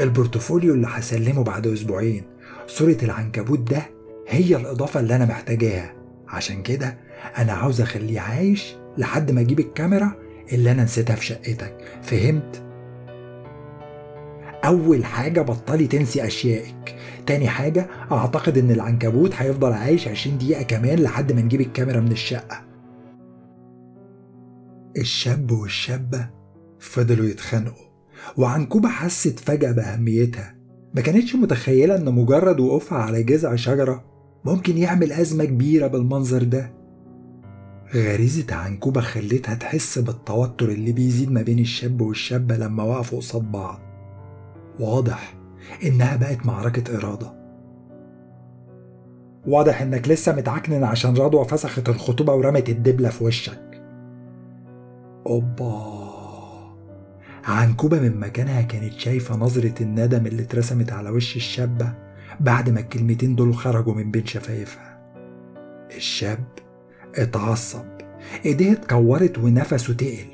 ال 0.00 0.07
portfolio 0.07 0.74
اللي 0.74 0.86
هسلمه 0.90 1.44
بعد 1.44 1.66
أسبوعين. 1.66 2.24
صورة 2.66 2.96
العنكبوت 3.02 3.58
ده 3.58 3.82
هي 4.28 4.56
الإضافة 4.56 5.00
اللي 5.00 5.16
أنا 5.16 5.24
محتاجاها. 5.26 5.94
عشان 6.28 6.62
كده 6.62 6.98
أنا 7.38 7.52
عاوز 7.52 7.80
أخليه 7.80 8.20
عايش 8.20 8.74
لحد 8.98 9.30
ما 9.30 9.40
أجيب 9.40 9.60
الكاميرا 9.60 10.12
اللي 10.52 10.70
أنا 10.70 10.84
نسيتها 10.84 11.16
في 11.16 11.26
شقتك. 11.26 11.76
فهمت؟ 12.02 12.62
أول 14.64 15.04
حاجة 15.04 15.40
بطلي 15.40 15.86
تنسي 15.86 16.26
أشيائك. 16.26 16.96
تاني 17.26 17.48
حاجة 17.48 17.88
أعتقد 18.12 18.58
إن 18.58 18.70
العنكبوت 18.70 19.34
هيفضل 19.34 19.72
عايش 19.72 20.08
عشرين 20.08 20.38
دقيقة 20.38 20.62
كمان 20.62 20.98
لحد 20.98 21.32
ما 21.32 21.40
نجيب 21.40 21.60
الكاميرا 21.60 22.00
من 22.00 22.12
الشقة. 22.12 22.64
الشاب 24.98 25.50
والشابة 25.50 26.30
فضلوا 26.78 27.26
يتخانقوا 27.26 27.88
وعنكوبة 28.36 28.88
حست 28.88 29.38
فجأة 29.38 29.72
بأهميتها. 29.72 30.54
ما 30.94 31.00
كانتش 31.00 31.34
متخيلة 31.34 31.96
إن 31.96 32.14
مجرد 32.14 32.60
وقوفها 32.60 32.98
على 32.98 33.22
جذع 33.22 33.56
شجرة 33.56 34.04
ممكن 34.44 34.78
يعمل 34.78 35.12
أزمة 35.12 35.44
كبيرة 35.44 35.86
بالمنظر 35.86 36.42
ده. 36.42 36.77
غريزة 37.94 38.54
عنكوبة 38.54 39.00
خلتها 39.00 39.54
تحس 39.54 39.98
بالتوتر 39.98 40.68
اللي 40.68 40.92
بيزيد 40.92 41.32
ما 41.32 41.42
بين 41.42 41.58
الشاب 41.58 42.00
والشابة 42.00 42.56
لما 42.56 42.82
وقفوا 42.82 43.18
قصاد 43.18 43.52
بعض. 43.52 43.80
واضح 44.80 45.34
إنها 45.84 46.16
بقت 46.16 46.46
معركة 46.46 46.96
إرادة. 46.96 47.38
واضح 49.46 49.82
إنك 49.82 50.08
لسه 50.08 50.36
متعكنن 50.36 50.84
عشان 50.84 51.16
رضوى 51.16 51.44
فسخت 51.44 51.88
الخطوبة 51.88 52.34
ورمت 52.34 52.68
الدبلة 52.68 53.08
في 53.08 53.24
وشك. 53.24 53.82
أوبا. 55.26 55.98
عنكوبة 57.44 58.00
من 58.00 58.20
مكانها 58.20 58.62
كانت 58.62 58.92
شايفة 58.92 59.36
نظرة 59.36 59.74
الندم 59.82 60.26
اللي 60.26 60.42
اترسمت 60.42 60.92
على 60.92 61.10
وش 61.10 61.36
الشابة 61.36 61.92
بعد 62.40 62.70
ما 62.70 62.80
الكلمتين 62.80 63.34
دول 63.34 63.54
خرجوا 63.54 63.94
من 63.94 64.10
بين 64.10 64.26
شفايفها. 64.26 64.98
الشاب 65.96 66.44
اتعصب. 67.18 67.84
ايديه 68.46 68.72
اتكورت 68.72 69.38
ونفسه 69.38 69.94
تقل. 69.94 70.26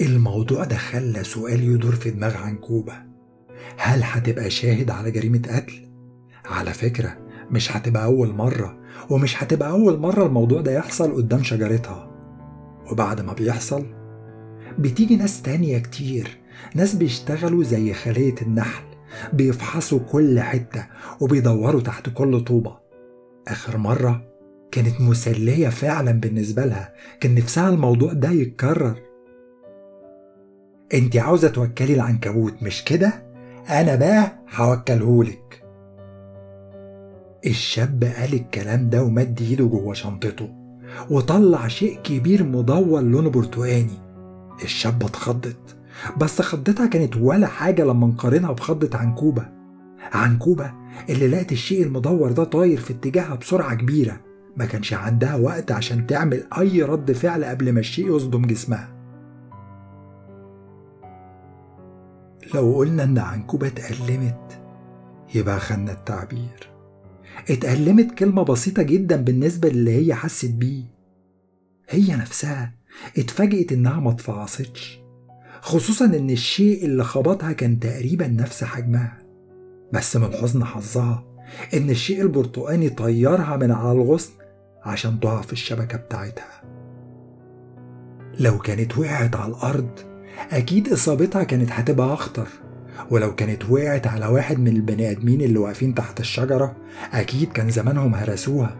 الموضوع 0.00 0.64
ده 0.64 0.76
خلى 0.76 1.24
سؤال 1.24 1.62
يدور 1.62 1.92
في 1.94 2.10
دماغ 2.10 2.36
عنكوبة. 2.36 2.92
هل 3.78 4.00
هتبقى 4.04 4.50
شاهد 4.50 4.90
على 4.90 5.10
جريمة 5.10 5.42
قتل؟ 5.48 5.88
على 6.44 6.72
فكرة 6.72 7.16
مش 7.50 7.76
هتبقى 7.76 8.04
أول 8.04 8.34
مرة 8.34 8.78
ومش 9.10 9.42
هتبقى 9.42 9.70
أول 9.70 9.98
مرة 9.98 10.26
الموضوع 10.26 10.60
ده 10.60 10.72
يحصل 10.72 11.14
قدام 11.14 11.42
شجرتها. 11.42 12.10
وبعد 12.92 13.20
ما 13.20 13.32
بيحصل 13.32 13.86
بتيجي 14.78 15.16
ناس 15.16 15.42
تانية 15.42 15.78
كتير. 15.78 16.38
ناس 16.74 16.94
بيشتغلوا 16.94 17.62
زي 17.64 17.92
خلية 17.92 18.34
النحل 18.42 18.84
بيفحصوا 19.32 19.98
كل 19.98 20.40
حتة 20.40 20.86
وبيدوروا 21.20 21.80
تحت 21.80 22.08
كل 22.08 22.40
طوبة. 22.40 22.76
آخر 23.48 23.76
مرة 23.76 24.22
كانت 24.72 25.00
مسلية 25.00 25.68
فعلا 25.68 26.12
بالنسبة 26.12 26.64
لها. 26.66 26.92
كان 27.20 27.34
نفسها 27.34 27.68
الموضوع 27.68 28.12
ده 28.12 28.30
يتكرر. 28.30 28.94
انت 30.94 31.16
عاوزة 31.16 31.48
توكلي 31.48 31.94
العنكبوت 31.94 32.62
مش 32.62 32.84
كده؟ 32.84 33.12
أنا 33.70 33.94
بقى 33.94 34.32
هوكلهولك. 34.54 35.62
الشاب 37.46 38.04
قال 38.04 38.34
الكلام 38.34 38.90
ده 38.90 39.02
ومد 39.02 39.38
ايده 39.40 39.64
جوه 39.64 39.94
شنطته 39.94 40.50
وطلع 41.10 41.68
شيء 41.68 41.98
كبير 42.04 42.44
مدور 42.44 43.00
لونه 43.00 43.30
برتقاني. 43.30 43.98
الشابة 44.64 45.06
اتخضت 45.06 45.76
بس 46.20 46.42
خضتها 46.42 46.86
كانت 46.86 47.16
ولا 47.16 47.46
حاجة 47.46 47.84
لما 47.84 48.06
نقارنها 48.06 48.52
بخضة 48.52 48.98
عنكوبة. 48.98 49.48
عنكوبة 50.12 50.72
اللي 51.10 51.28
لقت 51.28 51.52
الشيء 51.52 51.82
المدور 51.82 52.32
ده 52.32 52.44
طاير 52.44 52.80
في 52.80 52.92
اتجاهها 52.92 53.34
بسرعة 53.34 53.74
كبيرة. 53.74 54.20
ما 54.58 54.64
كانش 54.64 54.94
عندها 54.94 55.36
وقت 55.36 55.72
عشان 55.72 56.06
تعمل 56.06 56.44
أي 56.58 56.82
رد 56.82 57.12
فعل 57.12 57.44
قبل 57.44 57.72
ما 57.72 57.80
الشيء 57.80 58.16
يصدم 58.16 58.46
جسمها. 58.46 58.94
لو 62.54 62.74
قلنا 62.74 63.04
إن 63.04 63.18
عنكوبة 63.18 63.66
اتألمت 63.66 64.60
يبقى 65.34 65.60
خدنا 65.60 65.92
التعبير. 65.92 66.70
اتألمت 67.50 68.14
كلمة 68.14 68.42
بسيطة 68.42 68.82
جدا 68.82 69.16
بالنسبة 69.16 69.68
للي 69.68 70.06
هي 70.06 70.14
حست 70.14 70.50
بيه. 70.50 70.84
هي 71.88 72.16
نفسها 72.16 72.74
اتفاجئت 73.18 73.72
إنها 73.72 74.00
ما 74.00 74.10
خصوصا 75.60 76.04
إن 76.04 76.30
الشيء 76.30 76.84
اللي 76.84 77.04
خبطها 77.04 77.52
كان 77.52 77.80
تقريبا 77.80 78.26
نفس 78.26 78.64
حجمها. 78.64 79.18
بس 79.92 80.16
من 80.16 80.32
حزن 80.32 80.64
حظها 80.64 81.24
إن 81.74 81.90
الشيء 81.90 82.22
البرتقاني 82.22 82.90
طيرها 82.90 83.56
من 83.56 83.70
على 83.70 83.92
الغصن 83.92 84.37
عشان 84.84 85.18
في 85.40 85.52
الشبكة 85.52 85.98
بتاعتها. 85.98 86.62
لو 88.40 88.58
كانت 88.58 88.98
وقعت 88.98 89.36
على 89.36 89.52
الأرض 89.52 89.90
أكيد 90.50 90.92
إصابتها 90.92 91.42
كانت 91.42 91.70
هتبقى 91.72 92.12
أخطر. 92.12 92.48
ولو 93.10 93.34
كانت 93.34 93.70
وقعت 93.70 94.06
على 94.06 94.26
واحد 94.26 94.58
من 94.58 94.68
البني 94.68 95.10
آدمين 95.10 95.40
اللي 95.40 95.58
واقفين 95.58 95.94
تحت 95.94 96.20
الشجرة 96.20 96.76
أكيد 97.12 97.52
كان 97.52 97.70
زمانهم 97.70 98.14
هرسوها. 98.14 98.76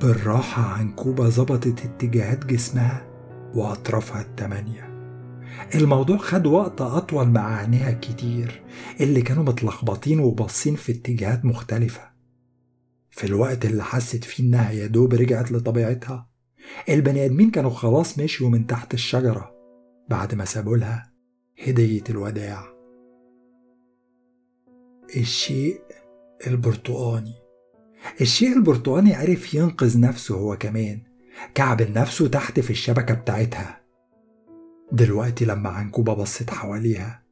بالراحة 0.00 0.62
عنكوبة 0.62 1.28
ظبطت 1.28 1.84
اتجاهات 1.84 2.46
جسمها 2.46 3.06
وأطرافها 3.54 4.20
التمانية. 4.20 4.90
الموضوع 5.74 6.16
خد 6.16 6.46
وقت 6.46 6.80
أطول 6.80 7.28
مع 7.28 7.56
عينيها 7.56 7.92
كتير 7.92 8.62
اللي 9.00 9.22
كانوا 9.22 9.44
متلخبطين 9.44 10.20
وباصين 10.20 10.74
في 10.74 10.92
اتجاهات 10.92 11.44
مختلفة. 11.44 12.09
في 13.10 13.26
الوقت 13.26 13.64
اللي 13.64 13.84
حست 13.84 14.24
فيه 14.24 14.44
إنها 14.44 14.70
يا 14.70 14.86
دوب 14.86 15.14
رجعت 15.14 15.52
لطبيعتها 15.52 16.30
البني 16.88 17.24
آدمين 17.24 17.50
كانوا 17.50 17.70
خلاص 17.70 18.18
مشيوا 18.18 18.50
من 18.50 18.66
تحت 18.66 18.94
الشجرة 18.94 19.54
بعد 20.08 20.34
ما 20.34 20.44
سابوا 20.44 20.76
لها 20.76 21.12
هدية 21.66 22.04
الوداع. 22.10 22.64
الشيء 25.16 25.80
البرتقاني. 26.46 27.34
الشيء 28.20 28.56
البرتقاني 28.56 29.14
عرف 29.14 29.54
ينقذ 29.54 30.00
نفسه 30.00 30.34
هو 30.34 30.56
كمان 30.56 31.02
كعبل 31.54 31.92
نفسه 31.92 32.28
تحت 32.28 32.60
في 32.60 32.70
الشبكة 32.70 33.14
بتاعتها. 33.14 33.80
دلوقتي 34.92 35.44
لما 35.44 35.70
عنكوبة 35.70 36.14
بصت 36.14 36.50
حواليها 36.50 37.22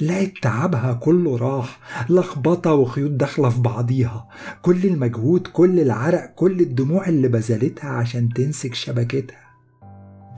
لقت 0.00 0.32
تعبها 0.42 0.92
كله 0.92 1.36
راح 1.36 1.78
لخبطة 2.10 2.72
وخيوط 2.72 3.10
داخلة 3.10 3.48
في 3.48 3.60
بعضيها. 3.60 4.28
كل 4.62 4.84
المجهود 4.84 5.46
كل 5.46 5.80
العرق 5.80 6.34
كل 6.34 6.60
الدموع 6.60 7.08
اللي 7.08 7.28
بذلتها 7.28 7.90
عشان 7.90 8.28
تمسك 8.28 8.74
شبكتها. 8.74 9.42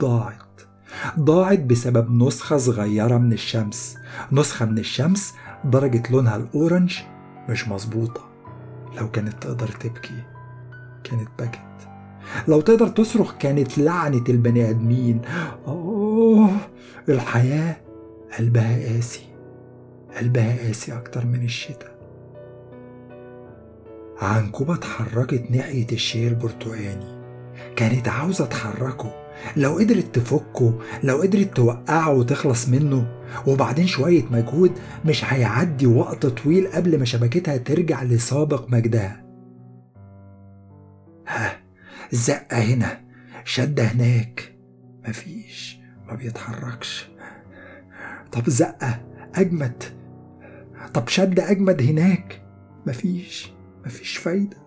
ضاعت. 0.01 0.61
ضاعت 1.19 1.59
بسبب 1.59 2.11
نسخة 2.11 2.57
صغيرة 2.57 3.17
من 3.17 3.33
الشمس. 3.33 3.97
نسخة 4.31 4.65
من 4.65 4.77
الشمس 4.77 5.33
درجة 5.65 6.03
لونها 6.11 6.35
الأورنج 6.35 6.99
مش 7.49 7.67
مظبوطة. 7.67 8.29
لو 8.97 9.11
كانت 9.11 9.43
تقدر 9.43 9.67
تبكي 9.67 10.23
كانت 11.03 11.29
بكت. 11.39 11.59
لو 12.47 12.61
تقدر 12.61 12.87
تصرخ 12.87 13.37
كانت 13.37 13.77
لعنت 13.77 14.29
البني 14.29 14.69
آدمين. 14.69 15.21
أوه 15.67 16.49
الحياة 17.09 17.75
قلبها 18.39 18.93
قاسي. 18.93 19.34
قلبها 20.15 20.57
قاسي 20.67 20.97
أكتر 20.97 21.25
من 21.25 21.43
الشتاء. 21.43 21.95
عنكوبة 24.21 24.73
اتحركت 24.75 25.51
ناحية 25.51 25.87
الشيء 25.91 26.27
البرتقاني 26.27 27.25
كانت 27.75 28.07
عاوزة 28.07 28.45
تحركه 28.45 29.13
لو 29.57 29.77
قدرت 29.77 30.15
تفكه 30.15 30.79
لو 31.03 31.21
قدرت 31.21 31.55
توقعه 31.55 32.13
وتخلص 32.13 32.69
منه 32.69 33.21
وبعدين 33.47 33.87
شوية 33.87 34.23
مجهود 34.31 34.71
مش 35.05 35.33
هيعدي 35.33 35.87
وقت 35.87 36.25
طويل 36.25 36.67
قبل 36.67 36.99
ما 36.99 37.05
شبكتها 37.05 37.57
ترجع 37.57 38.03
لسابق 38.03 38.69
مجدها. 38.69 39.25
ها 41.27 41.57
زقة 42.11 42.57
هنا. 42.57 43.01
شدة 43.45 43.83
هناك. 43.83 44.55
مفيش 45.07 45.79
ما 46.07 46.15
بيتحركش. 46.15 47.09
طب 48.31 48.49
زقة 48.49 49.01
أجمد. 49.35 49.83
طب 50.93 51.07
شدة 51.07 51.51
أجمد 51.51 51.81
هناك. 51.81 52.41
مفيش 52.87 53.51
مفيش 53.85 54.17
فايدة. 54.17 54.57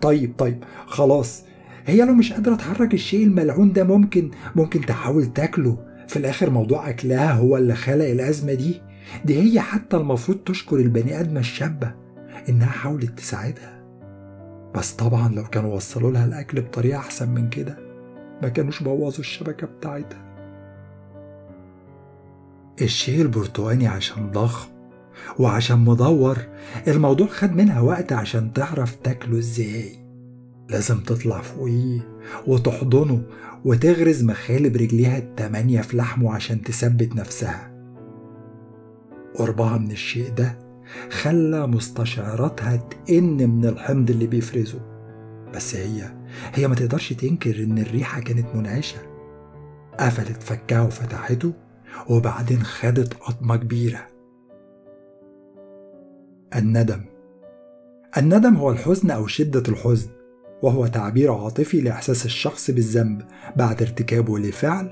طيب 0.00 0.34
طيب 0.38 0.64
خلاص. 0.86 1.44
هي 1.86 2.04
لو 2.04 2.14
مش 2.14 2.32
قادرة 2.32 2.54
تحرك 2.54 2.94
الشيء 2.94 3.26
الملعون 3.26 3.72
ده 3.72 3.84
ممكن 3.84 4.30
ممكن 4.56 4.80
تحاول 4.80 5.26
تاكله. 5.26 5.78
في 6.08 6.16
الآخر 6.16 6.50
موضوع 6.50 6.88
أكلها 6.90 7.32
هو 7.32 7.56
اللي 7.56 7.74
خلق 7.74 8.04
الأزمة 8.04 8.54
دي. 8.54 8.82
دي 9.24 9.42
هي 9.42 9.60
حتى 9.60 9.96
المفروض 9.96 10.38
تشكر 10.38 10.76
البني 10.76 11.20
آدمة 11.20 11.40
الشابة 11.40 11.94
إنها 12.48 12.66
حاولت 12.66 13.18
تساعدها. 13.18 13.84
بس 14.74 14.92
طبعا 14.92 15.28
لو 15.28 15.44
كانوا 15.44 15.74
وصلوا 15.74 16.10
لها 16.10 16.24
الأكل 16.24 16.60
بطريقة 16.60 16.98
أحسن 16.98 17.28
من 17.28 17.48
كده 17.50 17.78
ما 18.42 18.48
كانوش 18.48 18.82
بوظوا 18.82 19.20
الشبكة 19.20 19.66
بتاعتها. 19.66 20.24
الشيء 22.82 23.22
البرتقاني 23.22 23.86
عشان 23.86 24.30
ضخم 24.30 24.68
وعشان 25.38 25.78
مدور 25.78 26.38
الموضوع 26.88 27.26
خد 27.26 27.52
منها 27.52 27.80
وقت 27.80 28.12
عشان 28.12 28.52
تعرف 28.52 28.94
تاكله 28.94 29.38
إزاي. 29.38 30.04
لازم 30.70 31.00
تطلع 31.00 31.40
فوقيه 31.40 32.00
وتحضنه 32.46 33.22
وتغرز 33.64 34.24
مخالب 34.24 34.76
رجليها 34.76 35.18
التمانية 35.18 35.80
في 35.80 35.96
لحمه 35.96 36.34
عشان 36.34 36.62
تثبت 36.62 37.16
نفسها. 37.16 37.74
قربها 39.34 39.78
من 39.78 39.90
الشيء 39.90 40.34
ده 40.34 40.58
خلى 41.10 41.66
مستشعراتها 41.66 42.76
تئن 42.76 43.50
من 43.50 43.64
الحمض 43.66 44.10
اللي 44.10 44.26
بيفرزه. 44.26 44.80
بس 45.54 45.74
هي 45.74 46.14
هي 46.54 46.68
ما 46.68 46.74
تقدرش 46.74 47.12
تنكر 47.12 47.64
إن 47.64 47.78
الريحة 47.78 48.20
كانت 48.20 48.46
منعشة. 48.54 48.98
قفلت 50.00 50.42
فكها 50.42 50.82
وفتحته 50.82 51.52
وبعدين 52.08 52.62
خدت 52.62 53.14
قطمة 53.14 53.56
كبيرة. 53.56 54.13
الندم. 56.54 57.00
الندم 58.18 58.56
هو 58.56 58.70
الحزن 58.70 59.10
أو 59.10 59.26
شدة 59.26 59.62
الحزن 59.68 60.08
وهو 60.62 60.86
تعبير 60.86 61.32
عاطفي 61.32 61.80
لإحساس 61.80 62.24
الشخص 62.24 62.70
بالذنب 62.70 63.22
بعد 63.56 63.82
ارتكابه 63.82 64.38
لفعل 64.38 64.90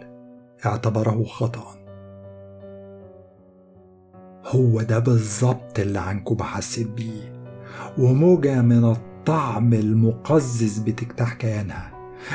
اعتبره 0.66 1.24
خطأ. 1.24 1.74
هو 4.46 4.82
ده 4.82 4.98
بالظبط 4.98 5.78
اللي 5.78 5.98
عنكوبة 5.98 6.44
حسيت 6.44 6.88
بيه 6.88 7.42
وموجة 7.98 8.62
من 8.62 8.84
الطعم 8.84 9.72
المقزز 9.72 10.78
بتجتاح 10.78 11.34
كيانها. 11.34 11.92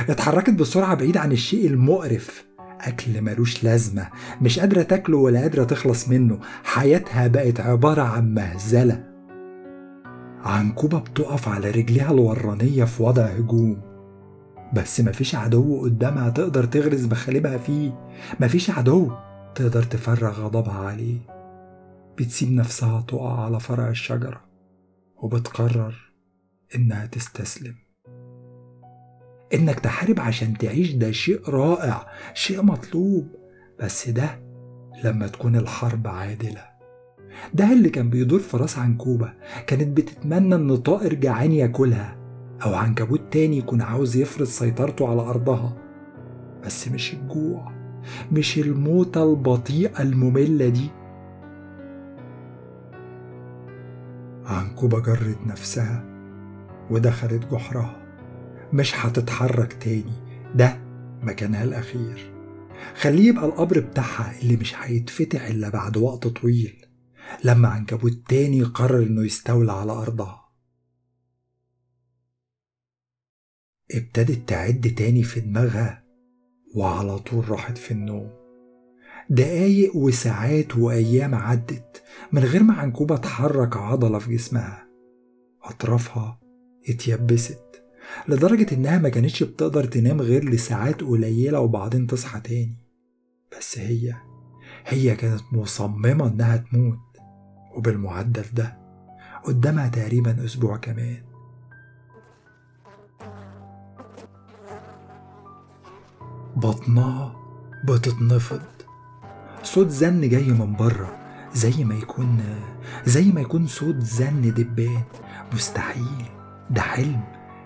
اتحركت 0.10 0.50
بسرعة 0.54 0.96
بعيد 0.96 1.18
عن 1.18 1.32
الشيء 1.32 1.68
المقرف. 1.68 2.48
أكل 2.82 3.22
ملوش 3.22 3.64
لازمة 3.64 4.08
مش 4.42 4.60
قادرة 4.60 4.82
تاكله 4.82 5.18
ولا 5.18 5.40
قادرة 5.40 5.64
تخلص 5.64 6.10
منه. 6.10 6.40
حياتها 6.64 7.28
بقت 7.28 7.60
عبارة 7.60 8.02
عن 8.02 8.34
مهزلة. 8.34 9.07
عنكوبة 10.48 11.00
بتقف 11.00 11.48
على 11.48 11.72
رجليها 11.72 12.12
الورانية 12.12 12.84
في 12.84 13.04
وضع 13.04 13.24
هجوم. 13.26 13.82
بس 14.74 15.02
مفيش 15.02 15.36
عدو 15.36 15.82
قدامها 15.82 16.30
تقدر 16.30 16.66
تغرز 16.66 17.06
مخالبها 17.06 17.58
فيه. 17.58 18.10
مفيش 18.40 18.70
عدو 18.70 19.12
تقدر 19.56 19.84
تفرغ 19.84 20.42
غضبها 20.42 20.88
عليه. 20.88 21.20
بتسيب 22.18 22.52
نفسها 22.52 23.02
تقع 23.02 23.46
على 23.46 23.60
فرع 23.60 23.90
الشجرة 23.90 24.42
وبتقرر 25.18 25.96
إنها 26.76 27.06
تستسلم. 27.06 27.76
إنك 29.54 29.80
تحارب 29.80 30.20
عشان 30.20 30.58
تعيش 30.58 30.92
ده 30.92 31.12
شيء 31.12 31.50
رائع 31.50 32.08
شيء 32.34 32.62
مطلوب. 32.62 33.28
بس 33.80 34.10
ده 34.10 34.40
لما 35.04 35.28
تكون 35.28 35.56
الحرب 35.56 36.08
عادلة. 36.08 36.77
ده 37.54 37.74
اللي 37.74 37.90
كان 37.90 38.10
بيدور 38.10 38.40
في 38.40 38.58
راس 38.58 38.78
عنكوبة 38.78 39.34
كانت 39.68 39.98
بتتمنى 39.98 40.56
إن 40.56 40.76
طائر 40.78 41.14
جعان 41.14 41.52
ياكلها 41.52 42.18
أو 42.66 42.74
عنكبوت 42.76 43.22
تاني 43.32 43.58
يكون 43.58 43.82
عاوز 43.82 44.16
يفرض 44.18 44.48
سيطرته 44.48 45.10
على 45.10 45.22
أرضها. 45.22 45.78
بس 46.66 46.88
مش 46.88 47.14
الجوع 47.14 47.72
مش 48.32 48.58
الموتة 48.58 49.24
البطيئة 49.32 50.02
المملة 50.02 50.68
دي. 50.70 50.90
عنكوبة 54.46 55.00
جرت 55.00 55.38
نفسها 55.48 56.04
ودخلت 56.92 57.52
جحرها. 57.52 57.96
مش 58.74 59.06
هتتحرك 59.06 59.74
تاني 59.74 60.14
ده 60.56 60.78
مكانها 61.24 61.64
الأخير. 61.64 62.32
خليه 62.96 63.30
يبقى 63.30 63.46
القبر 63.46 63.80
بتاعها 63.80 64.34
اللي 64.42 64.56
مش 64.58 64.74
هيتفتح 64.82 65.46
إلا 65.46 65.70
بعد 65.70 65.98
وقت 65.98 66.28
طويل. 66.28 66.87
لما 67.44 67.68
عنكبوت 67.68 68.22
تاني 68.30 68.64
قرر 68.64 69.04
إنه 69.04 69.26
يستولى 69.26 69.72
على 69.72 69.92
أرضها. 69.92 70.48
ابتدت 73.92 74.50
تعد 74.50 74.94
تاني 74.98 75.24
في 75.24 75.40
دماغها 75.40 76.04
وعلى 76.76 77.20
طول 77.20 77.50
راحت 77.50 77.78
في 77.78 77.92
النوم. 77.92 78.30
دقايق 79.30 79.96
وساعات 79.96 80.78
وأيام 80.78 81.36
عدت 81.36 82.04
من 82.32 82.44
غير 82.44 82.64
ما 82.64 82.74
عنكوبة 82.74 83.18
تحرك 83.18 83.78
عضلة 83.78 84.20
في 84.20 84.36
جسمها. 84.36 84.88
أطرافها 85.64 86.40
اتيبست 86.90 87.84
لدرجة 88.28 88.76
إنها 88.76 88.98
ما 88.98 89.10
كانتش 89.10 89.44
بتقدر 89.44 89.84
تنام 89.84 90.22
غير 90.22 90.50
لساعات 90.50 91.02
قليلة 91.02 91.60
وبعدين 91.60 92.08
تصحى 92.08 92.40
تاني. 92.40 92.78
بس 93.58 93.80
هي 93.80 94.16
هي 94.86 95.16
كانت 95.16 95.42
مصممة 95.52 96.28
إنها 96.28 96.58
تموت. 96.58 97.07
وبالمعدل 97.78 98.46
ده 98.54 98.78
قدامها 99.44 99.88
تقريبا 99.88 100.46
أسبوع 100.46 100.78
كمان. 100.78 101.18
بطنها 106.56 107.36
بتتنفض. 107.86 108.62
صوت 109.64 109.88
زن 109.90 110.30
جاي 110.30 110.52
من 110.52 110.76
بره 110.76 111.18
زي 111.54 111.84
ما 111.84 111.96
يكون 111.96 112.40
زي 113.06 113.32
ما 113.32 113.42
يكون 113.42 113.68
صوت 113.68 114.00
زن 114.00 114.54
دبان. 114.54 115.04
مستحيل. 115.54 116.26
ده 116.70 116.82
حلم. 116.82 117.24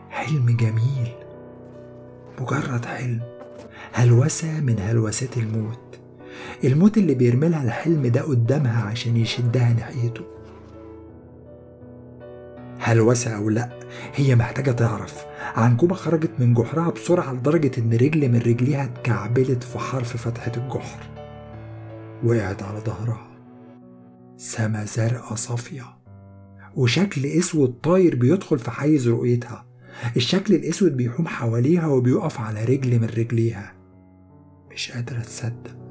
حلم 0.09 0.57
جميل. 0.57 1.13
مجرد 2.41 2.85
حلم. 2.85 3.21
هلوسة 3.93 4.59
من 4.59 4.79
هلوسات 4.79 5.37
الموت. 5.37 5.90
الموت 6.63 6.97
اللي 6.97 7.13
بيرملها 7.15 7.63
الحلم 7.63 8.07
ده 8.07 8.21
قدامها 8.21 8.83
عشان 8.83 9.17
يشدها 9.17 9.73
ناحيته. 9.73 10.23
هلوسة 12.79 13.35
أو 13.35 13.49
لأ؟ 13.49 13.69
هي 14.15 14.35
محتاجة 14.35 14.71
تعرف. 14.71 15.25
عنكوبة 15.55 15.95
خرجت 15.95 16.31
من 16.39 16.53
جحرها 16.53 16.89
بسرعة 16.89 17.33
لدرجة 17.33 17.71
إن 17.77 17.93
رجل 17.93 18.29
من 18.29 18.37
رجليها 18.37 18.83
اتكعبلت 18.83 19.63
في 19.63 19.79
حرف 19.79 20.17
فتحة 20.17 20.51
الجحر. 20.57 20.99
وقعت 22.23 22.63
على 22.63 22.79
ظهرها. 22.79 23.27
سما 24.37 24.85
زرقاء 24.85 25.35
صافية. 25.35 25.85
وشكل 26.75 27.25
أسود 27.25 27.73
طاير 27.83 28.15
بيدخل 28.15 28.59
في 28.59 28.71
حيز 28.71 29.07
رؤيتها. 29.07 29.65
الشكل 30.15 30.53
الأسود 30.55 30.97
بيحوم 30.97 31.27
حواليها 31.27 31.87
وبيقف 31.87 32.39
على 32.39 32.65
رجل 32.65 32.99
من 32.99 33.07
رجليها. 33.07 33.73
مش 34.71 34.91
قادرة 34.91 35.19
تصدق. 35.19 35.90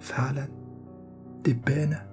فعلا 0.00 0.48
دبانة؟ 1.44 2.06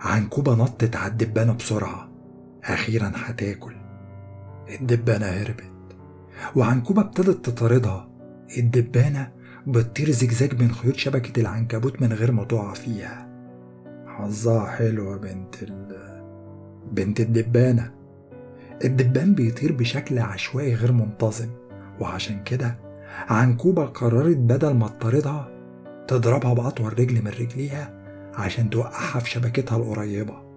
عنكوبة 0.00 0.54
نطت 0.54 0.96
على 0.96 1.12
الدبانة 1.12 1.52
بسرعة. 1.52 2.08
أخيرا 2.64 3.12
هتاكل. 3.14 3.74
الدبانة 4.80 5.26
هربت. 5.26 5.72
وعنكوبة 6.56 7.02
ابتدت 7.02 7.50
تطاردها. 7.50 8.08
الدبانة 8.58 9.32
بتطير 9.66 10.10
زجزاج 10.10 10.62
من 10.62 10.72
خيوط 10.72 10.96
شبكة 10.96 11.40
العنكبوت 11.40 12.02
من 12.02 12.12
غير 12.12 12.32
ما 12.32 12.44
تقع 12.44 12.72
فيها. 12.72 13.28
حظها 14.06 14.66
حلوة 14.66 15.16
بنت 15.16 15.62
ال 15.62 15.98
بنت 16.92 17.20
الدبانة. 17.20 17.94
الدبان 18.84 19.34
بيطير 19.34 19.72
بشكل 19.72 20.18
عشوائي 20.18 20.74
غير 20.74 20.92
منتظم. 20.92 21.48
وعشان 22.00 22.44
كده 22.44 22.78
عنكوبة 23.28 23.84
قررت 23.84 24.36
بدل 24.36 24.74
ما 24.74 24.88
تطاردها 24.88 25.57
تضربها 26.08 26.54
بأطول 26.54 26.98
رجل 26.98 27.14
من 27.24 27.28
رجليها 27.28 27.94
عشان 28.34 28.70
توقعها 28.70 29.18
في 29.18 29.30
شبكتها 29.30 29.76
القريبة. 29.76 30.48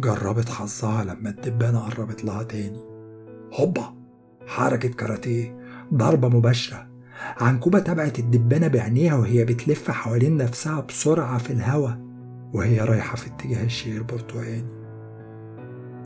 جربت 0.00 0.48
حظها 0.48 1.04
لما 1.04 1.30
الدبانة 1.30 1.78
قربت 1.78 2.24
لها 2.24 2.42
تاني. 2.42 2.80
هوبا! 3.52 3.94
حركة 4.46 4.88
كاراتيه 4.88 5.58
ضربة 5.94 6.28
مباشرة. 6.28 6.86
عنكوبة 7.40 7.78
تبعت 7.78 8.18
الدبانة 8.18 8.68
بعينيها 8.68 9.14
وهي 9.14 9.44
بتلف 9.44 9.90
حوالين 9.90 10.36
نفسها 10.36 10.80
بسرعة 10.80 11.38
في 11.38 11.52
الهوا 11.52 11.90
وهي 12.52 12.80
رايحة 12.80 13.16
في 13.16 13.26
اتجاه 13.26 13.64
الشيء 13.64 13.96
البرتقاني. 13.96 14.80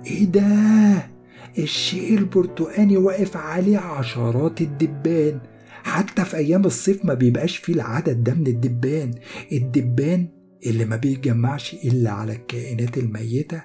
إيه 0.06 0.24
ده؟ 0.24 1.14
الشيء 1.58 2.18
البرتقاني 2.18 2.96
واقف 2.96 3.36
عليه 3.36 3.78
عشرات 3.78 4.60
الدبان. 4.60 5.40
حتى 5.84 6.24
في 6.24 6.36
أيام 6.36 6.64
الصيف 6.64 7.04
ما 7.04 7.14
بيبقاش 7.14 7.56
فيه 7.56 7.72
العدد 7.74 8.24
ده 8.24 8.34
من 8.34 8.46
الدبان. 8.46 9.14
الدبان 9.52 10.28
اللي 10.66 10.84
ما 10.84 10.96
بيتجمعش 10.96 11.74
إلا 11.74 12.10
على 12.10 12.32
الكائنات 12.32 12.98
الميتة 12.98 13.62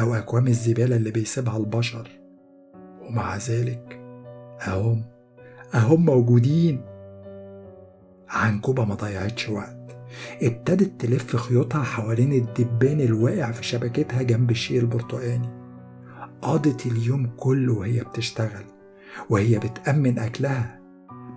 أو 0.00 0.14
أكوام 0.14 0.46
الزبالة 0.46 0.96
اللي 0.96 1.10
بيسيبها 1.10 1.56
البشر. 1.56 2.08
ومع 3.02 3.36
ذلك 3.36 4.00
أهم 4.66 5.04
أهم 5.74 6.04
موجودين. 6.04 6.80
عنكوبة 8.28 8.84
ما 8.84 8.94
ضيعتش 8.94 9.48
وقت. 9.48 9.96
ابتدت 10.42 11.00
تلف 11.00 11.36
خيوطها 11.36 11.82
حوالين 11.82 12.32
الدبان 12.32 13.00
الواقع 13.00 13.50
في 13.50 13.64
شبكتها 13.64 14.22
جنب 14.22 14.50
الشيء 14.50 14.80
البرتقاني. 14.80 15.48
قضت 16.42 16.86
اليوم 16.86 17.30
كله 17.36 17.72
وهي 17.72 18.00
بتشتغل 18.00 18.64
وهي 19.30 19.58
بتأمن 19.58 20.18
أكلها. 20.18 20.79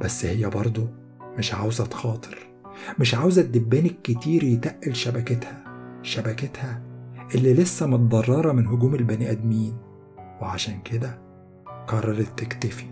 بس 0.01 0.25
هي 0.25 0.49
برضه 0.49 0.89
مش 1.37 1.53
عاوزة 1.53 1.85
تخاطر 1.85 2.37
مش 2.99 3.15
عاوزة 3.15 3.41
الدبان 3.41 3.85
الكتير 3.85 4.43
يتقل 4.43 4.95
شبكتها 4.95 5.63
شبكتها 6.01 6.81
اللي 7.35 7.53
لسه 7.53 7.87
متضررة 7.87 8.51
من 8.51 8.67
هجوم 8.67 8.95
البني 8.95 9.31
آدمين. 9.31 9.77
وعشان 10.41 10.81
كده 10.81 11.21
قررت 11.87 12.39
تكتفي. 12.39 12.85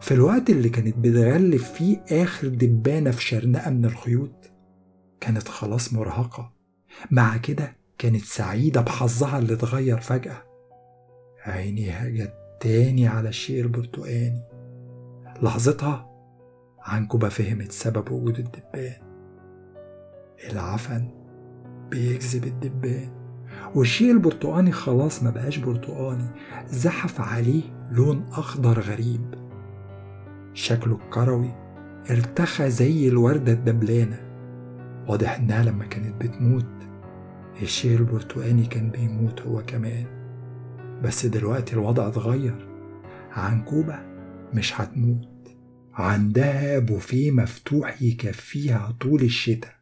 في 0.00 0.14
الوقت 0.14 0.50
اللي 0.50 0.68
كانت 0.68 0.98
بتغلف 0.98 1.72
فيه 1.72 2.04
آخر 2.10 2.48
دبانة 2.48 3.10
في 3.10 3.22
شرنقة 3.22 3.70
من 3.70 3.84
الخيوط 3.84 4.50
كانت 5.20 5.48
خلاص 5.48 5.92
مرهقة. 5.92 6.52
مع 7.10 7.36
كده 7.36 7.76
كانت 7.98 8.22
سعيدة 8.24 8.80
بحظها 8.80 9.38
اللي 9.38 9.52
اتغير 9.52 10.00
فجأة. 10.00 10.42
عينيها 11.44 12.08
جت 12.08 12.34
تاني 12.60 13.08
على 13.08 13.28
الشيء 13.28 13.60
البرتقاني. 13.60 14.42
لحظتها 15.42 16.10
عنكوبة 16.82 17.28
فهمت 17.28 17.72
سبب 17.72 18.12
وجود 18.12 18.38
الدبان. 18.38 19.02
العفن 20.50 21.08
بيجذب 21.90 22.44
الدبان. 22.44 23.10
والشيء 23.74 24.12
البرتقاني 24.12 24.72
خلاص 24.72 25.22
ما 25.22 25.30
بقاش 25.30 25.58
برتقاني. 25.58 26.28
زحف 26.66 27.20
عليه 27.20 27.62
لون 27.90 28.24
أخضر 28.32 28.80
غريب. 28.80 29.34
شكله 30.54 30.96
الكروي 30.96 31.54
ارتخى 32.10 32.70
زي 32.70 33.08
الوردة 33.08 33.52
الدبلانة. 33.52 34.18
واضح 35.08 35.38
إنها 35.38 35.64
لما 35.64 35.84
كانت 35.84 36.22
بتموت 36.22 36.66
الشيء 37.62 37.98
البرتقاني 37.98 38.66
كان 38.66 38.90
بيموت 38.90 39.42
هو 39.42 39.62
كمان. 39.66 40.06
بس 41.04 41.26
دلوقتي 41.26 41.72
الوضع 41.72 42.08
اتغير. 42.08 42.68
عنكوبة 43.32 44.15
مش 44.56 44.80
هتموت. 44.80 45.28
عندها 45.92 46.78
بوفيه 46.78 47.30
مفتوح 47.30 48.02
يكفيها 48.02 48.96
طول 49.00 49.22
الشتاء. 49.22 49.76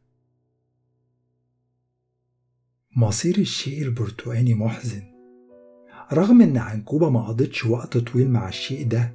مصير 2.97 3.39
الشيء 3.39 3.83
البرتقاني 3.83 4.55
محزن. 4.55 5.03
رغم 6.13 6.43
إن 6.43 6.57
عنكوبة 6.57 7.11
ما 7.11 7.29
قضتش 7.29 7.65
وقت 7.65 7.97
طويل 7.99 8.31
مع 8.31 8.49
الشيء 8.49 8.89
ده 8.89 9.15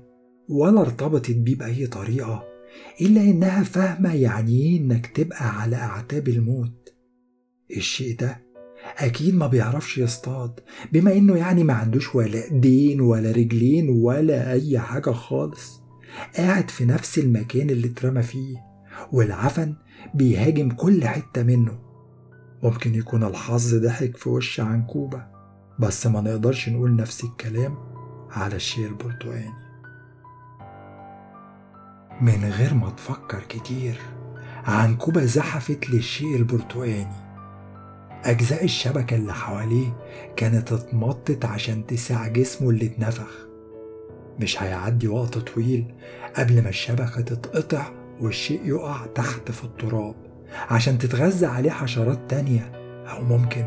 ولا 0.50 0.82
ارتبطت 0.82 1.32
بيه 1.32 1.56
بأي 1.56 1.88
طريقة 1.88 2.44
إلا 3.02 3.22
إنها 3.22 3.64
فاهمة 3.64 4.16
يعني 4.16 4.52
إيه 4.62 4.80
إنك 4.80 5.08
تبقى 5.08 5.62
على 5.62 5.76
أعتاب 5.76 6.28
الموت. 6.28 6.94
الشيء 7.78 8.18
ده 8.18 8.49
أكيد 9.00 9.36
ما 9.36 9.48
بيعرفش 9.48 9.98
يصطاد 9.98 10.60
بما 10.92 11.14
إنه 11.14 11.36
يعني 11.38 11.64
ما 11.64 11.74
عندوش 11.74 12.16
ولا 12.16 12.44
إيدين 12.44 13.02
ولا 13.02 13.32
رجلين 13.32 13.90
ولا 13.90 14.52
أي 14.52 14.80
حاجة 14.80 15.12
خالص. 15.12 15.82
قاعد 16.38 16.70
في 16.70 16.86
نفس 16.86 17.20
المكان 17.20 17.70
اللي 17.70 17.88
اترمى 17.88 18.22
فيه 18.22 18.58
والعفن 19.12 19.76
بيهاجم 20.14 20.70
كل 20.70 21.06
حتة 21.08 21.44
منه. 21.44 21.80
ممكن 22.64 22.96
يكون 22.96 23.24
الحظ 23.24 23.76
ضحك 23.76 24.18
في 24.18 24.30
وش 24.30 24.60
عنكوبة 24.60 25.26
بس 25.80 26.08
ما 26.08 26.22
نقدرش 26.22 26.70
نقول 26.70 26.96
نفس 26.96 27.24
الكلام 27.24 27.78
على 28.32 28.56
الشيء 28.56 28.88
البرتقاني 28.88 29.54
من 32.22 32.46
غير 32.46 32.74
ما 32.74 32.90
تفكر 32.90 33.40
كتير 33.50 34.00
عنكوبة 34.66 35.26
زحفت 35.26 35.90
للشيء 35.90 36.36
البرتقاني 36.36 37.29
أجزاء 38.26 38.64
الشبكة 38.64 39.16
اللي 39.16 39.34
حواليه 39.34 39.98
كانت 40.36 40.72
اتمطت 40.72 41.46
عشان 41.46 41.86
تساع 41.86 42.28
جسمه 42.28 42.70
اللي 42.70 42.86
اتنفخ. 42.86 43.48
مش 44.40 44.64
هيعدي 44.64 45.08
وقت 45.08 45.38
طويل 45.38 45.94
قبل 46.36 46.62
ما 46.64 46.70
الشبكة 46.70 47.22
تتقطع 47.22 47.92
والشيء 48.22 48.62
يقع 48.66 49.06
تحت 49.06 49.52
في 49.52 49.64
التراب 49.64 50.16
عشان 50.70 50.98
تتغذى 50.98 51.46
عليه 51.46 51.72
حشرات 51.72 52.20
تانية 52.30 52.72
أو 53.12 53.24
ممكن 53.24 53.66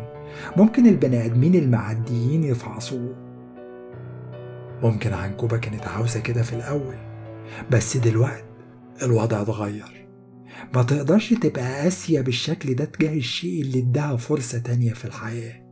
ممكن 0.56 0.86
البني 0.86 1.26
آدمين 1.26 1.54
المعديين 1.54 2.44
يفعصوه 2.44 3.14
ممكن 4.82 5.12
عنكوبة 5.12 5.56
كانت 5.58 5.88
عاوزة 5.88 6.20
كده 6.20 6.42
في 6.42 6.52
الأول 6.52 6.96
بس 7.70 7.96
دلوقتي 7.96 8.44
الوضع 9.02 9.42
اتغير. 9.42 10.01
ما 10.74 10.82
تقدرش 10.82 11.34
تبقى 11.34 11.82
قاسية 11.82 12.20
بالشكل 12.20 12.74
ده 12.74 12.84
تجاه 12.84 13.14
الشيء 13.16 13.62
اللي 13.62 13.78
اداها 13.78 14.16
فرصة 14.16 14.58
تانية 14.58 14.92
في 14.92 15.04
الحياة. 15.04 15.62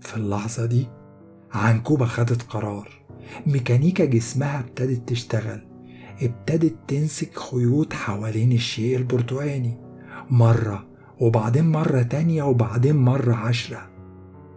في 0.00 0.16
اللحظة 0.16 0.66
دي 0.66 0.86
عنكوبة 1.52 2.06
خدت 2.06 2.42
قرار. 2.42 2.88
ميكانيكا 3.46 4.04
جسمها 4.04 4.60
ابتدت 4.60 5.08
تشتغل. 5.08 5.68
ابتدت 6.22 6.76
تمسك 6.88 7.38
خيوط 7.38 7.92
حوالين 7.92 8.52
الشيء 8.52 8.96
البرتقاني. 8.96 9.78
مرة 10.30 10.86
وبعدين 11.20 11.64
مرة 11.64 12.02
تانية 12.02 12.42
وبعدين 12.42 12.96
مرة 12.96 13.34
عشرة. 13.34 13.90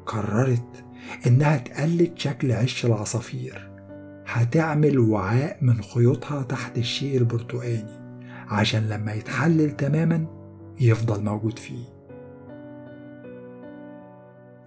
قررت 0.06 0.86
إنها 1.28 1.58
تقلد 1.58 2.12
شكل 2.16 2.52
عش 2.52 2.86
العصافير. 2.86 3.72
هتعمل 4.28 5.00
وعاء 5.00 5.58
من 5.62 5.82
خيوطها 5.82 6.42
تحت 6.42 6.78
الشيء 6.78 7.18
البرتقاني. 7.18 8.01
عشان 8.52 8.90
لما 8.90 9.14
يتحلل 9.14 9.72
تماما 9.72 10.26
يفضل 10.82 11.24
موجود 11.24 11.60
فيه. 11.60 11.84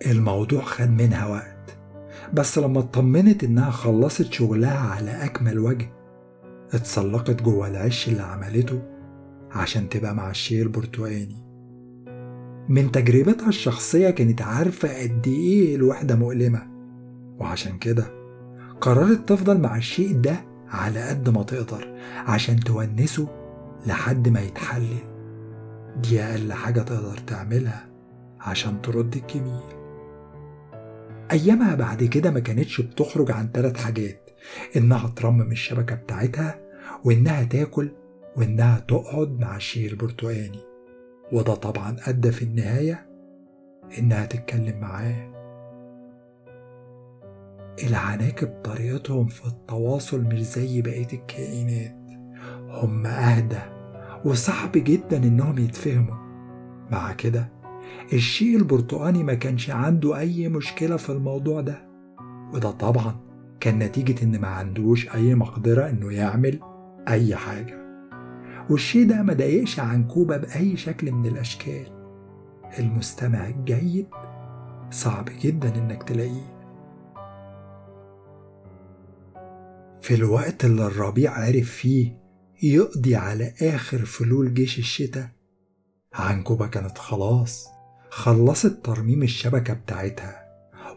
الموضوع 0.06 0.60
خد 0.62 0.90
منها 0.90 1.26
وقت 1.26 1.76
بس 2.32 2.58
لما 2.58 2.78
اطمنت 2.80 3.44
إنها 3.44 3.70
خلصت 3.70 4.32
شغلها 4.32 4.78
على 4.78 5.10
أكمل 5.24 5.58
وجه 5.58 5.92
اتسلقت 6.72 7.42
جوه 7.42 7.68
العش 7.68 8.08
اللي 8.08 8.22
عملته 8.22 8.82
عشان 9.52 9.88
تبقى 9.88 10.14
مع 10.14 10.30
الشيء 10.30 10.62
البرتقاني 10.62 11.44
من 12.68 12.92
تجربتها 12.92 13.48
الشخصية 13.48 14.10
كانت 14.10 14.42
عارفة 14.42 15.02
قد 15.02 15.26
إيه 15.26 15.76
الوحدة 15.76 16.16
مؤلمة 16.16 16.62
وعشان 17.38 17.78
كده 17.78 18.04
قررت 18.80 19.28
تفضل 19.28 19.60
مع 19.60 19.76
الشيء 19.76 20.20
ده 20.20 20.36
على 20.68 21.08
قد 21.08 21.28
ما 21.30 21.42
تقدر 21.42 21.94
عشان 22.26 22.60
تونسه 22.60 23.43
لحد 23.86 24.28
ما 24.28 24.40
يتحلل. 24.40 24.98
دي 25.96 26.22
أقل 26.22 26.52
حاجة 26.52 26.80
تقدر 26.80 27.16
تعملها 27.16 27.86
عشان 28.40 28.82
ترد 28.82 29.16
الجميل. 29.16 29.62
أيامها 31.32 31.74
بعد 31.74 32.04
كده 32.04 32.30
ما 32.30 32.40
كانتش 32.40 32.80
بتخرج 32.80 33.30
عن 33.30 33.48
ثلاث 33.54 33.76
حاجات 33.76 34.30
إنها 34.76 35.08
ترمم 35.16 35.52
الشبكة 35.52 35.94
بتاعتها 35.94 36.60
وإنها 37.04 37.44
تاكل 37.44 37.90
وإنها 38.36 38.78
تقعد 38.78 39.40
مع 39.40 39.56
الشيء 39.56 39.90
البرتقاني 39.90 40.60
وده 41.32 41.54
طبعا 41.54 41.96
أدى 42.06 42.32
في 42.32 42.42
النهاية 42.44 43.06
إنها 43.98 44.26
تتكلم 44.26 44.80
معاه. 44.80 45.34
العناكب 47.86 48.48
طريقتهم 48.64 49.26
في 49.26 49.46
التواصل 49.46 50.20
مش 50.20 50.42
زي 50.42 50.82
بقية 50.82 51.08
الكائنات. 51.12 51.96
هم 52.68 53.06
أهدى 53.06 53.73
وصعب 54.24 54.72
جدا 54.74 55.16
إنهم 55.16 55.58
يتفهموا. 55.58 56.14
مع 56.90 57.12
كده 57.12 57.48
الشيء 58.12 58.56
البرتقاني 58.56 59.24
ما 59.24 59.34
كانش 59.34 59.70
عنده 59.70 60.18
أي 60.18 60.48
مشكلة 60.48 60.96
في 60.96 61.10
الموضوع 61.10 61.60
ده. 61.60 61.88
وده 62.52 62.70
طبعا 62.70 63.16
كان 63.60 63.78
نتيجة 63.78 64.24
إن 64.24 64.40
ما 64.40 64.48
عندوش 64.48 65.14
أي 65.14 65.34
مقدرة 65.34 65.90
إنه 65.90 66.12
يعمل 66.12 66.60
أي 67.08 67.36
حاجة. 67.36 67.84
والشيء 68.70 69.08
ده 69.08 69.22
ما 69.22 69.32
ضايقش 69.32 69.80
عنكوبة 69.80 70.36
بأي 70.36 70.76
شكل 70.76 71.12
من 71.12 71.26
الأشكال. 71.26 71.86
المستمع 72.78 73.48
الجيد 73.48 74.06
صعب 74.90 75.28
جدا 75.40 75.74
إنك 75.78 76.02
تلاقيه. 76.02 76.54
في 80.02 80.14
الوقت 80.14 80.64
اللي 80.64 80.86
الربيع 80.86 81.32
عرف 81.32 81.70
فيه 81.70 82.23
يقضي 82.62 83.16
على 83.16 83.54
آخر 83.62 83.98
فلول 83.98 84.54
جيش 84.54 84.78
الشتاء؟ 84.78 85.28
عنكوبة 86.14 86.66
كانت 86.66 86.98
خلاص 86.98 87.68
خلصت 88.10 88.84
ترميم 88.84 89.22
الشبكة 89.22 89.74
بتاعتها 89.74 90.44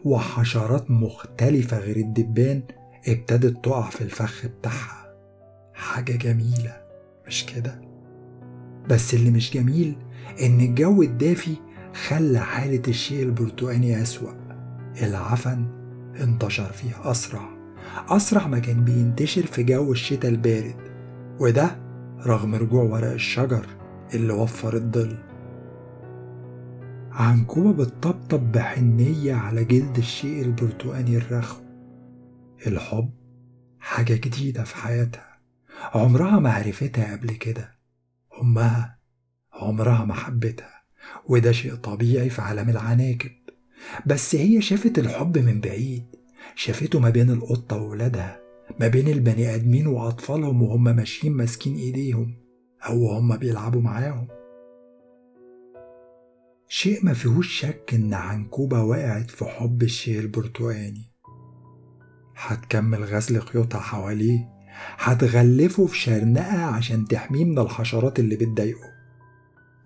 وحشرات 0.04 0.90
مختلفة 0.90 1.78
غير 1.78 1.96
الدبان 1.96 2.62
ابتدت 3.08 3.64
تقع 3.64 3.90
في 3.90 4.00
الفخ 4.00 4.46
بتاعها. 4.46 5.14
حاجة 5.74 6.12
جميلة 6.12 6.82
مش 7.26 7.46
كده؟ 7.46 7.80
بس 8.88 9.14
اللي 9.14 9.30
مش 9.30 9.50
جميل 9.50 9.96
إن 10.42 10.60
الجو 10.60 11.02
الدافي 11.02 11.56
خلى 12.08 12.40
حالة 12.40 12.82
الشيء 12.88 13.22
البرتقاني 13.22 14.02
أسوأ. 14.02 14.32
العفن 15.02 15.66
انتشر 16.20 16.72
فيه 16.72 17.10
أسرع 17.10 17.48
أسرع 18.08 18.46
ما 18.46 18.58
كان 18.58 18.84
بينتشر 18.84 19.46
في 19.46 19.62
جو 19.62 19.92
الشتاء 19.92 20.30
البارد. 20.30 20.87
وده 21.40 21.80
رغم 22.26 22.54
رجوع 22.54 22.82
ورق 22.82 23.12
الشجر 23.12 23.66
اللي 24.14 24.32
وفر 24.32 24.74
الظل. 24.74 25.18
عنكوبة 27.10 27.84
بتطبطب 27.84 28.52
بحنية 28.52 29.34
على 29.34 29.64
جلد 29.64 29.98
الشيء 29.98 30.42
البرتقاني 30.42 31.16
الرخو 31.16 31.62
الحب 32.66 33.10
حاجة 33.78 34.14
جديدة 34.14 34.64
في 34.64 34.76
حياتها. 34.76 35.38
عمرها 35.94 36.38
ما 36.38 36.52
عرفتها 36.52 37.16
قبل 37.16 37.30
كده. 37.30 37.78
أمها 38.42 38.98
عمرها 39.52 40.04
ما 40.04 40.14
حبتها. 40.14 40.82
وده 41.28 41.52
شيء 41.52 41.74
طبيعي 41.74 42.30
في 42.30 42.42
عالم 42.42 42.68
العناكب. 42.70 43.30
بس 44.06 44.34
هي 44.34 44.60
شافت 44.60 44.98
الحب 44.98 45.38
من 45.38 45.60
بعيد. 45.60 46.04
شافته 46.54 47.00
ما 47.00 47.10
بين 47.10 47.30
القطة 47.30 47.76
وولادها. 47.76 48.47
ما 48.80 48.88
بين 48.88 49.08
البني 49.08 49.54
آدمين 49.54 49.86
وأطفالهم 49.86 50.62
وهم 50.62 50.84
ماشيين 50.84 51.32
ماسكين 51.32 51.76
إيديهم 51.76 52.34
أو 52.88 53.10
هم 53.10 53.36
بيلعبوا 53.36 53.80
معاهم. 53.80 54.28
شيء 56.68 57.04
ما 57.04 57.12
فيهوش 57.12 57.60
شك 57.60 57.90
إن 57.94 58.14
عنكوبة 58.14 58.82
وقعت 58.82 59.30
في 59.30 59.44
حب 59.44 59.82
الشيء 59.82 60.20
البرتقاني. 60.20 61.12
هتكمل 62.36 63.04
غسل 63.04 63.40
خيوطها 63.40 63.80
حواليه 63.80 64.48
هتغلفه 64.98 65.86
في 65.86 65.98
شرنقة 65.98 66.64
عشان 66.64 67.04
تحميه 67.04 67.44
من 67.44 67.58
الحشرات 67.58 68.18
اللي 68.18 68.36
بتضايقه. 68.36 68.88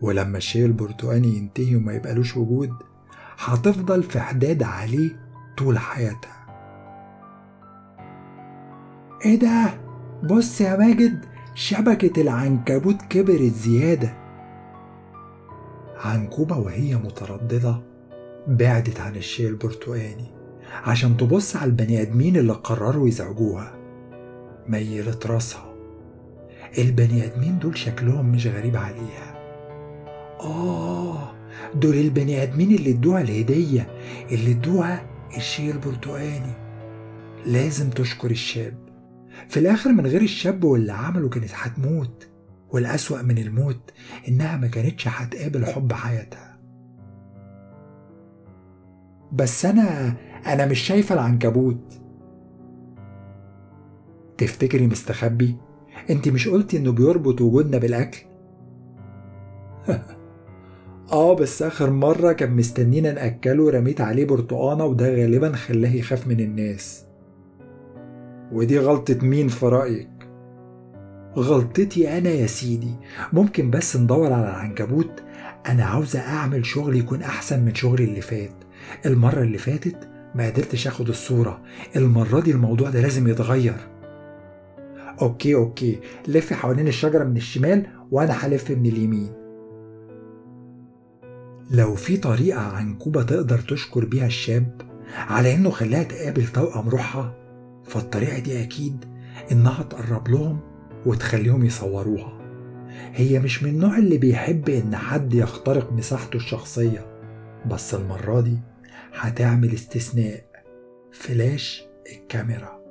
ولما 0.01 0.39
الشيء 0.39 0.67
البرتقاني 0.67 1.37
ينتهي 1.37 1.77
وما 1.77 1.93
يبقالوش 1.93 2.37
وجود 2.37 2.71
هتفضل 3.39 4.03
في 4.03 4.21
حداد 4.21 4.63
عليه 4.63 5.11
طول 5.59 5.79
حياتها. 5.79 6.42
إيه 9.25 9.39
ده؟ 9.39 9.75
بص 10.23 10.61
يا 10.61 10.77
ماجد 10.77 11.25
شبكة 11.55 12.23
العنكبوت 12.23 13.03
كبرت 13.03 13.53
زيادة. 13.55 14.15
عنكوبة 16.05 16.57
وهي 16.57 16.97
مترددة 16.97 17.83
بعدت 18.47 19.01
عن 19.01 19.17
الشيء 19.17 19.49
البرتقاني 19.49 20.27
عشان 20.85 21.17
تبص 21.17 21.57
على 21.57 21.65
البني 21.71 22.03
آدمين 22.03 22.37
اللي 22.37 22.53
قرروا 22.53 23.09
يزعجوها. 23.09 23.75
ميلت 24.69 25.27
راسها. 25.27 25.75
البني 26.79 27.25
آدمين 27.25 27.59
دول 27.59 27.79
شكلهم 27.79 28.27
مش 28.33 28.47
غريب 28.47 28.77
عليها. 28.77 29.39
آه 30.41 31.33
دول 31.75 31.95
البني 31.95 32.43
آدمين 32.43 32.75
اللي 32.75 32.91
ادوها 32.91 33.21
الهدية 33.21 33.87
اللي 34.31 34.51
ادوها 34.51 35.07
الشيء 35.37 35.71
البرتقاني. 35.73 36.53
لازم 37.47 37.91
تشكر 37.91 38.31
الشاب. 38.31 38.92
في 39.49 39.61
الآخر 39.61 39.93
من 39.93 40.07
غير 40.07 40.23
الشاب 40.23 40.65
واللي 40.65 40.93
عمله 40.93 41.29
كانت 41.29 41.51
هتموت 41.55 42.29
والأسوأ 42.71 43.23
من 43.23 43.39
الموت 43.39 43.91
إنها 44.29 44.57
ما 44.57 44.67
كانتش 44.67 45.09
هتقابل 45.09 45.67
حب 45.67 45.93
حياتها 45.93 46.59
بس 49.33 49.65
أنا 49.65 50.17
أنا 50.47 50.67
مش 50.67 50.79
شايفة 50.79 51.15
العنكبوت 51.15 51.95
تفتكري 54.39 54.87
مستخبي؟ 54.87 55.57
انت 56.11 56.29
مش 56.29 56.49
قلتي 56.49 56.77
إنه 56.77 56.93
بيربط 56.93 57.41
وجودنا 57.41 57.79
بالأكل؟ 57.79 58.19
آه 61.13 61.35
بس 61.35 61.63
آخر 61.63 61.91
مرة 61.91 62.33
كان 62.33 62.57
مستنينا 62.57 63.13
نأكله 63.13 63.71
رميت 63.71 64.01
عليه 64.01 64.25
برتقانة 64.25 64.85
وده 64.85 65.09
غالبا 65.15 65.53
خلاه 65.53 65.95
يخاف 65.95 66.27
من 66.27 66.41
الناس 66.41 67.05
ودي 68.53 68.79
غلطة 68.79 69.19
مين 69.23 69.49
في 69.49 69.67
رأيك؟ 69.67 70.09
غلطتي 71.37 72.19
أنا 72.19 72.31
يا 72.31 72.47
سيدي. 72.47 72.95
ممكن 73.33 73.71
بس 73.71 73.97
ندور 73.97 74.33
على 74.33 74.51
العنكبوت؟ 74.51 75.23
أنا 75.69 75.85
عاوزة 75.85 76.21
أعمل 76.21 76.67
شغل 76.67 76.97
يكون 76.97 77.23
أحسن 77.23 77.65
من 77.65 77.75
شغلي 77.75 78.05
اللي 78.05 78.21
فات. 78.21 78.55
المرة 79.07 79.43
اللي 79.43 79.59
فاتت 79.59 80.09
ما 80.35 80.47
قدرتش 80.47 80.87
أخد 80.87 81.09
الصورة. 81.09 81.61
المرة 81.97 82.41
دي 82.41 82.51
الموضوع 82.51 82.91
ده 82.91 83.01
لازم 83.01 83.29
يتغير. 83.29 83.77
okay 85.23 85.55
okay. 85.55 86.01
لف 86.29 86.53
حوالين 86.53 86.89
الشجرة 86.89 87.25
من 87.25 87.37
الشمال 87.37 87.87
وأنا 88.11 88.33
هلف 88.33 88.71
من 88.71 88.87
اليمين. 88.87 89.33
لو 91.71 91.95
في 91.95 92.17
طريقة 92.17 92.61
عنكوبة 92.61 93.23
تقدر 93.23 93.59
تشكر 93.59 94.05
بيها 94.05 94.27
الشاب 94.27 94.83
على 95.17 95.55
إنه 95.55 95.71
خلاها 95.71 96.03
تقابل 96.03 96.47
توأم 96.47 96.89
روحها 96.89 97.42
فالطريقة 97.85 98.39
دي 98.39 98.63
أكيد 98.63 99.05
إنها 99.53 99.83
تقرب 99.83 100.29
لهم 100.29 100.61
وتخليهم 101.07 101.65
يصوروها. 101.65 102.39
هي 103.15 103.39
مش 103.39 103.63
من 103.63 103.71
النوع 103.71 103.99
اللي 103.99 104.19
بيحب 104.19 104.69
إن 104.69 104.97
حد 104.97 105.35
يخترق 105.35 105.93
مساحته 105.93 106.37
الشخصية 106.37 107.07
بس 107.67 107.95
المرة 107.95 108.41
دي 108.41 108.59
هتعمل 109.15 109.73
استثناء. 109.75 110.45
فلاش 111.13 111.85
الكاميرا. 112.13 112.83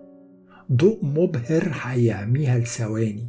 ضوء 0.71 1.05
مبهر 1.05 1.71
هيعميها 1.81 2.59
لثواني. 2.59 3.27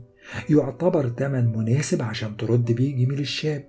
يعتبر 0.51 1.09
تمن 1.09 1.59
مناسب 1.59 2.03
عشان 2.03 2.37
ترد 2.37 2.73
بيه 2.73 3.05
جميل 3.05 3.21
الشاب. 3.21 3.65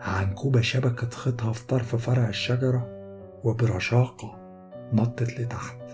عنكوبة 0.00 0.60
شبكت 0.60 1.14
خيطها 1.14 1.52
في 1.52 1.66
طرف 1.66 1.96
فرع 1.96 2.28
الشجرة 2.28 2.88
وبرشاقة 3.44 4.36
نطت 4.92 5.40
لتحت. 5.40 5.85